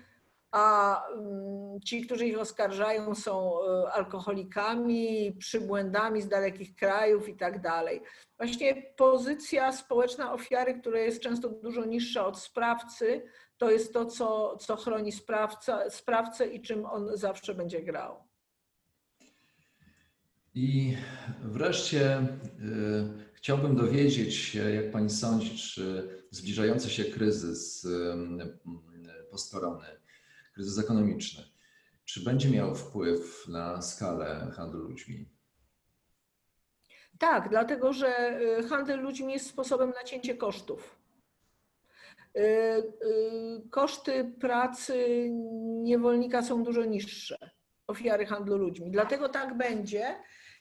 a 0.51 1.03
mm, 1.07 1.81
ci, 1.81 2.01
którzy 2.05 2.25
ich 2.27 2.39
oskarżają, 2.39 3.15
są 3.15 3.63
e, 3.63 3.91
alkoholikami, 3.91 5.35
przybłędami 5.39 6.21
z 6.21 6.27
dalekich 6.27 6.75
krajów 6.75 7.29
i 7.29 7.35
tak 7.35 7.61
dalej. 7.61 8.01
Właśnie 8.37 8.83
pozycja 8.95 9.71
społeczna 9.71 10.33
ofiary, 10.33 10.79
która 10.79 10.99
jest 10.99 11.21
często 11.21 11.49
dużo 11.49 11.85
niższa 11.85 12.25
od 12.25 12.39
sprawcy, 12.39 13.21
to 13.57 13.71
jest 13.71 13.93
to, 13.93 14.05
co, 14.05 14.57
co 14.57 14.75
chroni 14.75 15.11
sprawca, 15.11 15.89
sprawcę 15.89 16.47
i 16.47 16.61
czym 16.61 16.85
on 16.85 17.09
zawsze 17.13 17.55
będzie 17.55 17.81
grał. 17.81 18.28
I 20.55 20.97
wreszcie 21.43 22.19
y, 22.19 22.25
chciałbym 23.33 23.75
dowiedzieć 23.75 24.35
się, 24.35 24.71
jak 24.71 24.91
pani 24.91 25.09
sądzi, 25.09 25.57
czy 25.57 26.09
zbliżający 26.31 26.89
się 26.89 27.05
kryzys 27.05 27.85
y, 27.85 27.89
y, 27.89 29.23
postkorony, 29.31 29.85
kryzys 30.53 30.79
ekonomiczny, 30.79 31.43
czy 32.05 32.23
będzie 32.23 32.49
miał 32.49 32.75
wpływ 32.75 33.47
na 33.47 33.81
skalę 33.81 34.51
handlu 34.55 34.79
ludźmi? 34.79 35.29
Tak, 37.19 37.49
dlatego 37.49 37.93
że 37.93 38.41
y, 38.59 38.67
handel 38.67 38.99
ludźmi 39.01 39.33
jest 39.33 39.47
sposobem 39.47 39.89
na 39.89 40.03
cięcie 40.03 40.35
kosztów. 40.37 40.99
Y, 42.37 42.41
y, 42.41 43.69
Koszty 43.69 44.33
pracy 44.39 45.27
niewolnika 45.83 46.43
są 46.43 46.63
dużo 46.63 46.85
niższe, 46.85 47.49
ofiary 47.87 48.25
handlu 48.25 48.57
ludźmi. 48.57 48.91
Dlatego 48.91 49.29
tak 49.29 49.57
będzie. 49.57 50.15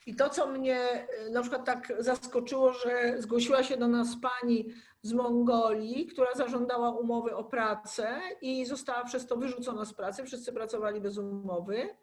I 0.09 0.15
to, 0.15 0.31
co 0.31 0.47
mnie 0.47 1.09
y, 1.27 1.31
na 1.31 1.41
przykład 1.41 1.65
tak 1.65 1.93
zaskoczyło, 1.99 2.73
że 2.73 3.15
zgłosiła 3.19 3.63
się 3.63 3.77
do 3.77 3.89
nas 3.89 4.17
pani 4.23 4.75
z 5.03 5.13
Mongolii, 5.13 6.07
która 6.07 6.35
zażądała 6.35 6.91
umowy 6.91 7.37
o 7.37 7.45
pracę 7.45 8.21
i 8.41 8.67
została 8.67 9.05
przez 9.05 9.27
to 9.27 9.37
wyrzucona 9.37 9.85
z 9.85 9.95
pracy. 9.95 10.25
Wszyscy 10.25 10.53
pracowali 10.53 11.01
bez 11.01 11.19
umowy. 11.19 11.97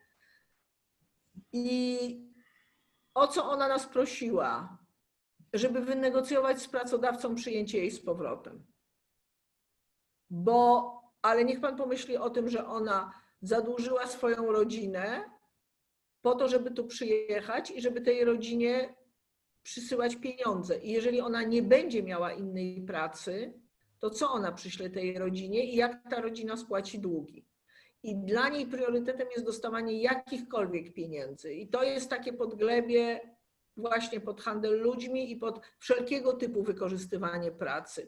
I 1.53 1.99
o 3.13 3.27
co 3.27 3.45
ona 3.45 3.67
nas 3.67 3.85
prosiła? 3.85 4.77
Żeby 5.53 5.81
wynegocjować 5.81 6.61
z 6.61 6.67
pracodawcą 6.67 7.35
przyjęcie 7.35 7.77
jej 7.77 7.91
z 7.91 8.05
powrotem. 8.05 8.65
Bo, 10.29 10.91
ale 11.21 11.45
niech 11.45 11.61
pan 11.61 11.77
pomyśli 11.77 12.17
o 12.17 12.29
tym, 12.29 12.49
że 12.49 12.67
ona 12.67 13.13
zadłużyła 13.41 14.07
swoją 14.07 14.51
rodzinę 14.51 15.34
po 16.25 16.35
to, 16.35 16.47
żeby 16.47 16.71
tu 16.71 16.87
przyjechać 16.87 17.71
i 17.71 17.81
żeby 17.81 18.01
tej 18.01 18.25
rodzinie 18.25 18.95
przysyłać 19.63 20.15
pieniądze. 20.15 20.79
I 20.79 20.91
jeżeli 20.91 21.21
ona 21.21 21.43
nie 21.43 21.61
będzie 21.61 22.03
miała 22.03 22.33
innej 22.33 22.81
pracy, 22.81 23.53
to 23.99 24.09
co 24.09 24.31
ona 24.31 24.51
przyśle 24.51 24.89
tej 24.89 25.17
rodzinie 25.17 25.65
i 25.65 25.75
jak 25.75 26.09
ta 26.09 26.21
rodzina 26.21 26.57
spłaci 26.57 26.99
długi? 26.99 27.45
I 28.03 28.15
dla 28.15 28.49
niej 28.49 28.67
priorytetem 28.67 29.27
jest 29.35 29.45
dostawanie 29.45 30.01
jakichkolwiek 30.01 30.93
pieniędzy. 30.93 31.53
I 31.53 31.67
to 31.67 31.83
jest 31.83 32.09
takie 32.09 32.33
podglebie 32.33 33.19
właśnie 33.77 34.19
pod 34.19 34.41
handel 34.41 34.81
ludźmi 34.81 35.31
i 35.31 35.35
pod 35.35 35.61
wszelkiego 35.79 36.33
typu 36.33 36.63
wykorzystywanie 36.63 37.51
pracy. 37.51 38.07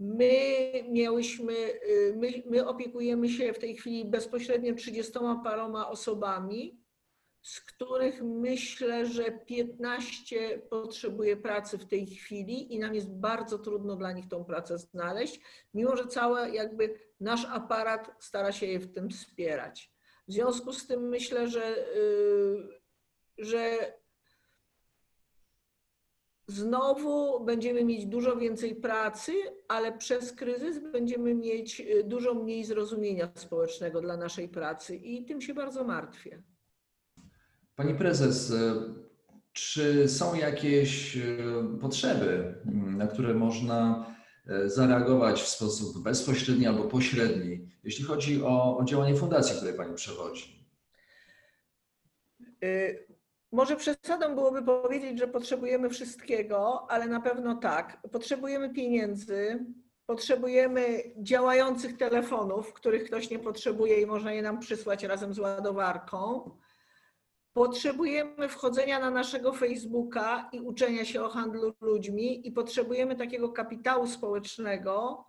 My 0.00 0.30
miałyśmy, 0.90 1.52
y, 1.52 2.14
my, 2.16 2.42
my 2.46 2.68
opiekujemy 2.68 3.28
się 3.28 3.52
w 3.52 3.58
tej 3.58 3.76
chwili 3.76 4.04
bezpośrednio 4.04 4.74
30 4.74 5.12
paroma 5.44 5.88
osobami, 5.88 6.77
z 7.48 7.60
których 7.60 8.22
myślę, 8.22 9.06
że 9.06 9.30
15 9.30 10.58
potrzebuje 10.70 11.36
pracy 11.36 11.78
w 11.78 11.86
tej 11.86 12.06
chwili 12.06 12.74
i 12.74 12.78
nam 12.78 12.94
jest 12.94 13.10
bardzo 13.10 13.58
trudno 13.58 13.96
dla 13.96 14.12
nich 14.12 14.28
tą 14.28 14.44
pracę 14.44 14.78
znaleźć, 14.78 15.40
mimo 15.74 15.96
że 15.96 16.06
cały 16.06 16.50
jakby 16.50 17.00
nasz 17.20 17.44
aparat 17.44 18.10
stara 18.18 18.52
się 18.52 18.66
je 18.66 18.78
w 18.78 18.92
tym 18.92 19.10
wspierać. 19.10 19.92
W 20.28 20.32
związku 20.32 20.72
z 20.72 20.86
tym 20.86 21.08
myślę, 21.08 21.48
że, 21.48 21.94
y, 21.96 22.68
że 23.38 23.92
znowu 26.46 27.44
będziemy 27.44 27.84
mieć 27.84 28.06
dużo 28.06 28.36
więcej 28.36 28.74
pracy, 28.74 29.32
ale 29.68 29.98
przez 29.98 30.32
kryzys 30.32 30.78
będziemy 30.92 31.34
mieć 31.34 31.80
y, 31.80 32.04
dużo 32.04 32.34
mniej 32.34 32.64
zrozumienia 32.64 33.32
społecznego 33.34 34.00
dla 34.00 34.16
naszej 34.16 34.48
pracy 34.48 34.96
i 34.96 35.24
tym 35.24 35.40
się 35.40 35.54
bardzo 35.54 35.84
martwię. 35.84 36.42
Pani 37.78 37.94
prezes, 37.94 38.50
y, 38.50 38.54
czy 39.52 40.08
są 40.08 40.34
jakieś 40.34 41.16
y, 41.16 41.52
potrzeby, 41.80 42.54
na 42.74 43.06
które 43.06 43.34
można 43.34 44.06
zareagować 44.66 45.42
w 45.42 45.48
sposób 45.48 46.02
bezpośredni 46.02 46.66
albo 46.66 46.84
pośredni, 46.84 47.68
jeśli 47.84 48.04
chodzi 48.04 48.42
o, 48.42 48.78
o 48.78 48.84
działanie 48.84 49.14
fundacji, 49.14 49.56
której 49.56 49.74
Pani 49.74 49.94
przewodzi? 49.94 50.68
Może 53.52 53.76
przesadą 53.76 54.34
byłoby 54.34 54.62
powiedzieć, 54.62 55.18
że 55.18 55.28
potrzebujemy 55.28 55.90
wszystkiego, 55.90 56.90
ale 56.90 57.06
na 57.06 57.20
pewno 57.20 57.54
tak. 57.54 57.98
Potrzebujemy 58.12 58.70
pieniędzy, 58.74 59.66
potrzebujemy 60.06 61.02
działających 61.16 61.96
telefonów, 61.96 62.72
których 62.72 63.04
ktoś 63.04 63.30
nie 63.30 63.38
potrzebuje 63.38 64.00
i 64.00 64.06
można 64.06 64.32
je 64.32 64.42
nam 64.42 64.60
przysłać 64.60 65.04
razem 65.04 65.34
z 65.34 65.38
ładowarką. 65.38 66.50
Potrzebujemy 67.58 68.48
wchodzenia 68.48 68.98
na 68.98 69.10
naszego 69.10 69.52
Facebooka 69.52 70.48
i 70.52 70.60
uczenia 70.60 71.04
się 71.04 71.22
o 71.22 71.28
handlu 71.28 71.74
ludźmi, 71.80 72.48
i 72.48 72.52
potrzebujemy 72.52 73.16
takiego 73.16 73.48
kapitału 73.48 74.06
społecznego. 74.06 75.24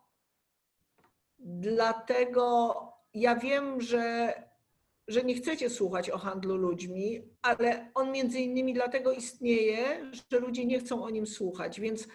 Dlatego 1.39 2.75
ja 3.13 3.36
wiem, 3.36 3.82
że 3.82 4.34
że 5.07 5.23
nie 5.23 5.36
chcecie 5.36 5.69
słuchać 5.69 6.09
o 6.09 6.17
handlu 6.17 6.57
ludźmi, 6.57 7.21
ale 7.41 7.91
on 7.95 8.11
między 8.11 8.39
innymi 8.39 8.73
dlatego 8.73 9.11
istnieje, 9.11 10.11
że 10.32 10.39
ludzie 10.39 10.65
nie 10.65 10.80
chcą 10.80 11.03
o 11.03 11.09
nim 11.09 11.27
słuchać, 11.27 11.80
więc 11.80 12.07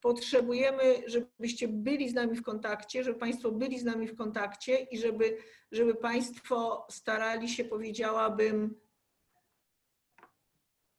potrzebujemy, 0.00 1.02
żebyście 1.06 1.68
byli 1.68 2.08
z 2.08 2.14
nami 2.14 2.36
w 2.36 2.42
kontakcie, 2.42 3.04
żeby 3.04 3.18
Państwo 3.18 3.52
byli 3.52 3.78
z 3.78 3.84
nami 3.84 4.06
w 4.06 4.16
kontakcie 4.16 4.76
i 4.76 4.98
żeby, 4.98 5.36
żeby 5.72 5.94
Państwo 5.94 6.86
starali 6.90 7.48
się, 7.48 7.64
powiedziałabym, 7.64 8.87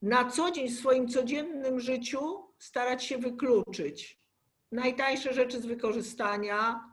na 0.02 0.32
co 0.32 0.52
dzień 0.52 0.70
w 0.70 0.80
swoim 0.80 1.08
codziennym 1.08 1.80
życiu 1.80 2.20
starać 2.60 3.04
się 3.04 3.18
wykluczyć 3.18 4.20
najtańsze 4.72 5.34
rzeczy 5.34 5.62
z 5.62 5.66
wykorzystania, 5.66 6.84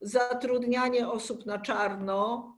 zatrudnianie 0.00 1.08
osób 1.08 1.46
na 1.46 1.58
czarno, 1.58 2.50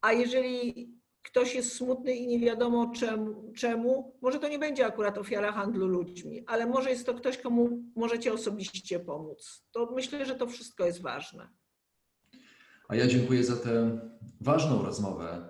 a 0.00 0.12
jeżeli 0.12 0.92
ktoś 1.22 1.54
jest 1.54 1.76
smutny 1.76 2.14
i 2.14 2.26
nie 2.26 2.40
wiadomo 2.40 2.92
czemu, 2.96 3.52
czemu, 3.56 4.18
może 4.22 4.38
to 4.38 4.48
nie 4.48 4.58
będzie 4.58 4.86
akurat 4.86 5.18
ofiara 5.18 5.52
handlu 5.52 5.86
ludźmi, 5.86 6.44
ale 6.46 6.66
może 6.66 6.90
jest 6.90 7.06
to 7.06 7.14
ktoś, 7.14 7.38
komu 7.38 7.82
możecie 7.96 8.32
osobiście 8.32 9.00
pomóc. 9.00 9.64
To 9.72 9.90
myślę, 9.94 10.26
że 10.26 10.34
to 10.34 10.46
wszystko 10.46 10.86
jest 10.86 11.02
ważne. 11.02 11.48
A 12.88 12.96
ja 12.96 13.06
dziękuję 13.06 13.44
za 13.44 13.56
tę 13.56 14.00
ważną 14.40 14.82
rozmowę. 14.82 15.48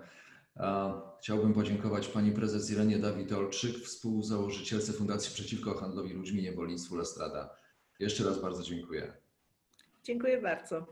Chciałbym 1.27 1.53
podziękować 1.53 2.07
pani 2.07 2.31
prezes 2.31 2.71
Irenie 2.71 2.99
Dawid-Olczyk, 2.99 3.79
współzałożycielce 3.83 4.93
Fundacji 4.93 5.33
Przeciwko 5.33 5.73
Handlowi 5.73 6.13
Ludźmi 6.13 6.41
Niewolnictwu 6.41 6.95
Lestrada. 6.95 7.55
Jeszcze 7.99 8.23
raz 8.23 8.41
bardzo 8.41 8.63
dziękuję. 8.63 9.13
Dziękuję 10.03 10.41
bardzo. 10.41 10.87